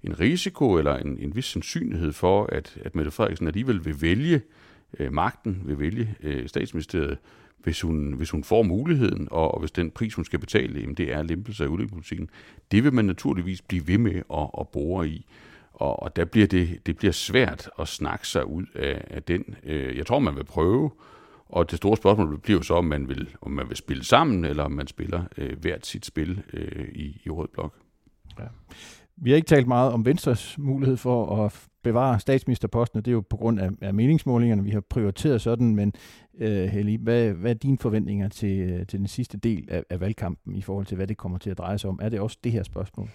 en 0.04 0.20
risiko 0.20 0.78
eller 0.78 0.98
en, 0.98 1.18
en 1.18 1.36
vis 1.36 1.46
sandsynlighed 1.46 2.14
for, 2.14 2.46
at, 2.46 2.78
at 2.82 2.96
Mette 2.96 3.12
Frederiksen 3.12 3.48
alligevel 3.48 3.86
vil 3.86 4.02
vælge 4.02 4.42
øh, 5.00 5.14
magten, 5.14 5.62
vil 5.66 5.80
vælge 5.80 6.16
øh, 6.24 6.48
statsministeriet, 6.48 7.18
hvis 7.58 7.82
hun, 7.82 8.14
hvis 8.14 8.30
hun 8.30 8.44
får 8.44 8.64
muligheden, 8.64 9.28
og, 9.32 9.54
og 9.54 9.60
hvis 9.60 9.72
den 9.72 9.92
pris, 9.92 10.14
hun 10.14 10.26
skal 10.26 10.40
betale, 10.40 10.80
jamen, 10.80 10.96
det 10.96 11.14
er 11.14 11.24
lempelse 11.24 11.64
af 11.64 11.68
udlændingepolitikken. 11.68 12.30
Det 12.72 12.84
vil 12.84 12.94
man 12.94 13.06
naturligvis 13.06 13.62
blive 13.62 13.88
ved 13.88 13.98
med 13.98 14.16
at, 14.34 14.50
at 14.60 14.68
bore 14.68 15.08
i. 15.08 15.26
Og, 15.74 16.04
og 16.04 16.16
der 16.16 16.26
bliver 16.26 16.48
det, 16.48 16.80
det 16.86 16.98
bliver 16.98 17.12
svært 17.12 17.70
at 17.80 17.88
snakke 17.88 18.28
sig 18.28 18.46
ud 18.46 18.66
af, 18.76 19.04
af 19.10 19.24
den. 19.24 19.56
Øh, 19.64 19.98
jeg 19.98 20.06
tror, 20.06 20.20
man 20.20 20.36
vil 20.36 20.44
prøve, 20.44 20.92
og 21.46 21.72
det 21.72 21.78
store 21.78 21.98
spørgsmål 21.98 22.40
bliver 22.40 22.60
jo 22.60 22.64
så, 22.64 22.74
om 22.74 22.86
man 22.86 23.10
vil, 23.10 23.30
om 23.42 23.52
man 23.52 23.70
vil 23.70 23.78
spille 23.78 24.04
sammen, 24.04 24.46
eller 24.46 24.64
om 24.64 24.72
man 24.72 24.88
spiller 24.88 25.24
øh, 25.38 25.60
hvert 25.60 25.86
sit 25.86 26.06
spil 26.06 26.44
øh, 26.54 26.88
i, 26.92 27.22
i 27.26 27.30
Rød 27.30 27.48
Blok. 27.48 27.76
Ja. 28.40 28.44
Vi 29.18 29.30
har 29.30 29.36
ikke 29.36 29.48
talt 29.48 29.68
meget 29.68 29.92
om 29.92 30.06
Venstres 30.06 30.58
mulighed 30.58 30.98
for 30.98 31.46
at 31.46 31.68
bevare 31.84 32.20
statsministerposten, 32.20 33.00
det 33.00 33.08
er 33.08 33.12
jo 33.12 33.24
på 33.30 33.38
grund 33.38 33.60
af, 33.60 33.70
af 33.82 33.94
meningsmålingerne, 33.94 34.64
vi 34.64 34.70
har 34.70 34.82
prioriteret 34.90 35.42
sådan, 35.42 35.76
men 35.76 35.94
øh, 36.40 36.66
Heli, 36.66 36.98
hvad, 37.02 37.32
hvad 37.32 37.52
er 37.52 37.56
dine 37.56 37.78
forventninger 37.78 38.30
til, 38.30 38.60
øh, 38.60 38.88
til 38.88 39.00
den 39.00 39.08
sidste 39.08 39.38
del 39.38 39.68
af, 39.72 39.84
af 39.90 40.00
valgkampen 40.00 40.56
i 40.56 40.62
forhold 40.62 40.86
til, 40.86 40.96
hvad 40.96 41.08
det 41.08 41.18
kommer 41.18 41.38
til 41.38 41.50
at 41.50 41.58
dreje 41.58 41.78
sig 41.78 41.90
om? 41.90 42.00
Er 42.02 42.10
det 42.10 42.20
også 42.20 42.38
det 42.44 42.52
her 42.52 42.64
spørgsmål? 42.64 43.10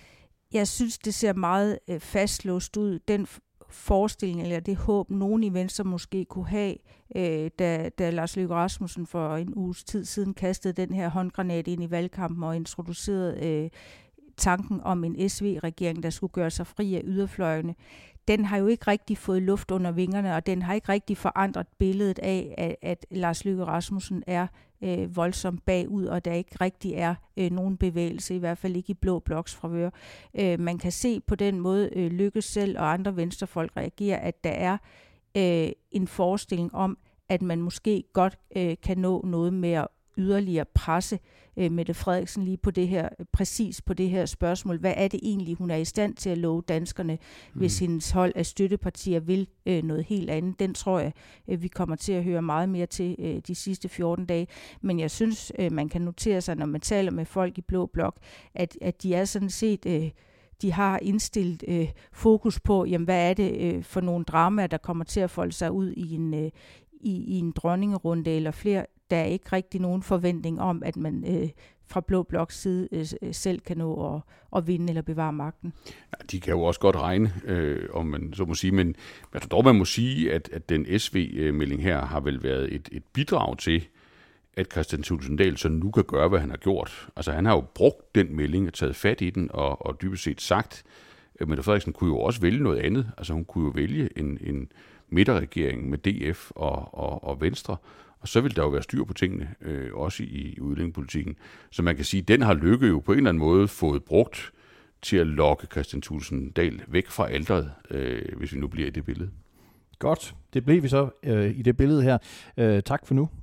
Jeg 0.53 0.69
synes, 0.69 0.99
det 0.99 1.15
ser 1.15 1.33
meget 1.33 1.79
øh, 1.89 2.01
fastlåst 2.01 2.77
ud. 2.77 2.99
Den 3.09 3.27
forestilling 3.71 4.43
eller 4.43 4.61
det 4.61 4.77
håb, 4.77 5.11
nogen 5.11 5.45
i 5.45 5.55
Venstre 5.55 5.85
måske 5.85 6.25
kunne 6.25 6.49
have, 6.49 6.77
øh, 7.17 7.51
da, 7.59 7.89
da 7.89 8.11
Lars 8.11 8.37
Løkke 8.37 8.55
Rasmussen 8.55 9.07
for 9.07 9.37
en 9.37 9.55
uges 9.55 9.85
tid 9.85 10.05
siden 10.05 10.35
kastede 10.35 10.87
den 10.87 10.95
her 10.95 11.09
håndgranat 11.09 11.69
ind 11.69 11.83
i 11.83 11.91
valgkampen 11.91 12.43
og 12.43 12.57
introducerede 12.57 13.47
øh, 13.47 13.71
tanken 14.37 14.81
om 14.81 15.05
en 15.05 15.29
SV-regering, 15.29 16.03
der 16.03 16.11
skulle 16.11 16.33
gøre 16.33 16.51
sig 16.51 16.67
fri 16.67 16.95
af 16.95 17.03
yderfløjene, 17.05 17.75
den 18.29 18.45
har 18.45 18.57
jo 18.57 18.67
ikke 18.67 18.87
rigtig 18.87 19.19
fået 19.19 19.43
luft 19.43 19.71
under 19.71 19.91
vingerne, 19.91 20.35
og 20.35 20.47
den 20.47 20.63
har 20.63 20.75
ikke 20.75 20.89
rigtig 20.89 21.17
forandret 21.17 21.67
billedet 21.79 22.19
af, 22.19 22.55
at, 22.59 22.77
at 22.83 23.07
Lars 23.11 23.45
Løkke 23.45 23.65
Rasmussen 23.65 24.23
er 24.27 24.47
øh, 24.83 25.17
voldsomt 25.17 25.65
bagud, 25.65 26.05
og 26.05 26.25
der 26.25 26.33
ikke 26.33 26.57
rigtig 26.61 26.93
er 26.93 27.15
øh, 27.37 27.51
nogen 27.51 27.77
bevægelse, 27.77 28.35
i 28.35 28.39
hvert 28.39 28.59
fald 28.59 28.77
ikke 28.77 28.91
i 28.91 28.95
blå 28.95 29.19
bloks 29.19 29.55
fravør. 29.55 29.91
Øh, 30.41 30.61
man 30.61 30.79
kan 30.79 30.93
se 30.93 31.21
på 31.21 31.35
den 31.35 31.61
måde, 31.61 31.91
øh, 31.97 32.11
Lykke 32.11 32.43
selv 32.43 32.79
og 32.79 32.93
andre 32.93 33.17
venstrefolk 33.17 33.73
reagerer, 33.77 34.19
at 34.19 34.45
der 34.45 34.51
er 34.51 34.77
øh, 35.37 35.73
en 35.91 36.07
forestilling 36.07 36.75
om, 36.75 36.99
at 37.29 37.43
man 37.43 37.63
måske 37.63 38.05
godt 38.13 38.39
øh, 38.57 38.77
kan 38.83 38.99
nå 38.99 39.23
noget 39.25 39.55
med 39.55 39.73
at 39.73 39.89
yderligere 40.17 40.65
presse 40.75 41.19
øh, 41.57 41.73
Mette 41.73 41.95
Frederiksen 41.95 42.45
lige 42.45 42.57
på 42.57 42.71
det 42.71 42.89
her, 42.89 43.09
præcis 43.33 43.83
på 43.83 43.95
det 43.95 44.11
her 44.11 44.27
spørgsmål. 44.27 44.79
Hvad 44.79 44.95
er 44.97 45.09
det 45.09 45.21
egentlig, 45.23 45.55
hun 45.55 45.71
er 45.71 45.77
i 45.77 45.85
stand 45.85 46.15
til 46.15 46.31
at 46.31 46.39
love 46.39 46.63
danskerne, 46.69 47.13
mm. 47.13 47.59
hvis 47.59 47.79
hendes 47.79 48.11
hold 48.11 48.33
af 48.35 48.47
støttepartier 48.47 49.21
vil 49.21 49.49
øh, 49.67 49.83
noget 49.83 50.05
helt 50.05 50.31
andet? 50.31 50.59
Den 50.59 50.75
tror 50.75 50.99
jeg, 50.99 51.13
øh, 51.49 51.63
vi 51.63 51.69
kommer 51.69 51.97
til 51.97 52.13
at 52.13 52.25
høre 52.25 52.43
meget 52.43 52.69
mere 52.69 52.87
til 52.87 53.17
øh, 53.19 53.41
de 53.47 53.55
sidste 53.55 53.89
14 53.89 54.27
dage. 54.27 54.47
Men 54.81 55.01
jeg 55.01 55.11
synes, 55.11 55.53
øh, 55.59 55.73
man 55.73 55.89
kan 55.89 56.03
notere 56.03 56.41
sig, 56.41 56.57
når 56.57 56.67
man 56.67 56.81
taler 56.81 57.11
med 57.11 57.25
folk 57.25 57.59
i 57.59 57.61
Blå 57.61 57.87
Blok, 57.87 58.17
at, 58.55 58.79
at 58.81 59.03
de 59.03 59.15
er 59.15 59.25
sådan 59.25 59.51
set... 59.51 59.87
Øh, 59.87 60.11
de 60.63 60.73
har 60.73 60.99
indstillet 61.03 61.65
øh, 61.69 61.89
fokus 62.13 62.61
på, 62.61 62.85
jamen, 62.85 63.05
hvad 63.05 63.31
er 63.31 63.35
det 63.35 63.61
øh, 63.61 63.85
for 63.85 64.01
nogle 64.01 64.25
dramaer, 64.25 64.67
der 64.67 64.77
kommer 64.77 65.05
til 65.05 65.21
at 65.21 65.31
folde 65.31 65.53
sig 65.53 65.73
ud 65.73 65.93
i 65.93 66.15
en, 66.15 66.35
øh, 66.35 66.51
i, 67.01 67.25
i 67.25 67.39
en 67.39 67.51
dronningerunde 67.51 68.31
eller 68.31 68.51
flere 68.51 68.87
der 69.11 69.17
er 69.17 69.25
ikke 69.25 69.47
rigtig 69.53 69.81
nogen 69.81 70.03
forventning 70.03 70.61
om, 70.61 70.83
at 70.83 70.97
man 70.97 71.25
øh, 71.29 71.49
fra 71.87 72.01
Blå 72.01 72.23
Bloks 72.23 72.61
side 72.61 72.89
øh, 72.93 73.07
øh, 73.23 73.35
selv 73.35 73.61
kan 73.61 73.79
nå 73.79 74.15
at, 74.15 74.23
at 74.57 74.67
vinde 74.67 74.89
eller 74.89 75.03
bevare 75.03 75.33
magten. 75.33 75.73
Ja, 75.87 76.25
de 76.31 76.41
kan 76.41 76.53
jo 76.53 76.63
også 76.63 76.81
godt 76.81 76.97
regne, 76.97 77.33
øh, 77.45 77.89
om 77.93 78.07
man 78.07 78.33
så 78.35 78.45
må 78.45 78.55
sige, 78.55 78.73
men 78.73 78.95
jeg 79.35 79.43
tror 79.43 79.49
dog, 79.49 79.65
man 79.65 79.75
må 79.75 79.85
sige, 79.85 80.33
at, 80.33 80.49
at 80.53 80.69
den 80.69 80.99
SV-melding 80.99 81.83
her 81.83 82.07
har 82.07 82.21
vel 82.21 82.43
været 82.43 82.75
et, 82.75 82.89
et 82.93 83.03
bidrag 83.13 83.59
til, 83.59 83.89
at 84.57 84.73
Christian 84.73 85.03
Tulsendal 85.03 85.57
så 85.57 85.69
nu 85.69 85.91
kan 85.91 86.05
gøre, 86.05 86.29
hvad 86.29 86.41
han 86.41 86.51
har 86.51 86.57
gjort. 86.57 87.09
Altså 87.17 87.33
han 87.33 87.47
har 87.47 87.55
jo 87.55 87.65
brugt 87.75 88.15
den 88.15 88.37
melding 88.37 88.67
og 88.67 88.75
taget 88.75 88.97
fat 88.97 89.21
i 89.21 89.31
den 89.31 89.51
og, 89.53 89.87
og 89.87 90.03
dybest 90.03 90.23
set 90.23 90.41
sagt, 90.41 90.85
at 91.41 91.49
Mette 91.49 91.63
Frederiksen 91.63 91.93
kunne 91.93 92.11
jo 92.11 92.19
også 92.19 92.41
vælge 92.41 92.63
noget 92.63 92.79
andet. 92.79 93.11
Altså 93.19 93.33
hun 93.33 93.45
kunne 93.45 93.65
jo 93.65 93.73
vælge 93.75 94.19
en, 94.19 94.39
en 94.41 94.73
midterregering 95.09 95.91
med 95.91 95.99
DF 95.99 96.51
og, 96.51 96.95
og, 96.95 97.25
og 97.25 97.41
Venstre, 97.41 97.77
og 98.21 98.29
så 98.29 98.41
vil 98.41 98.57
der 98.57 98.63
jo 98.63 98.69
være 98.69 98.83
styr 98.83 99.05
på 99.05 99.15
tingene, 99.15 99.55
øh, 99.61 99.95
også 99.95 100.23
i, 100.23 100.55
i 100.57 100.61
udlændingepolitikken. 100.61 101.37
Så 101.71 101.83
man 101.83 101.97
kan 101.97 102.05
sige, 102.05 102.21
at 102.21 102.29
den 102.29 102.43
har 102.43 102.55
Lykke 102.55 102.87
jo 102.87 102.99
på 102.99 103.13
en 103.13 103.19
eller 103.19 103.31
anden 103.31 103.41
måde 103.41 103.69
fået 103.69 104.05
brugt 104.05 104.53
til 105.03 105.17
at 105.17 105.27
lokke 105.27 105.67
Christian 105.73 106.03
Thulsen 106.03 106.51
Dahl 106.51 106.83
væk 106.89 107.07
fra 107.09 107.29
alderet, 107.29 107.73
øh, 107.91 108.23
hvis 108.37 108.53
vi 108.53 108.59
nu 108.59 108.69
bliver 108.69 108.89
i 108.89 108.91
det 108.91 109.05
billede. 109.05 109.31
Godt, 109.99 110.35
det 110.55 110.65
blev 110.65 110.83
vi 110.83 110.89
så 110.89 111.09
øh, 111.23 111.59
i 111.59 111.63
det 111.63 111.77
billede 111.77 112.03
her. 112.03 112.19
Øh, 112.57 112.83
tak 112.83 113.07
for 113.07 113.15
nu, 113.15 113.29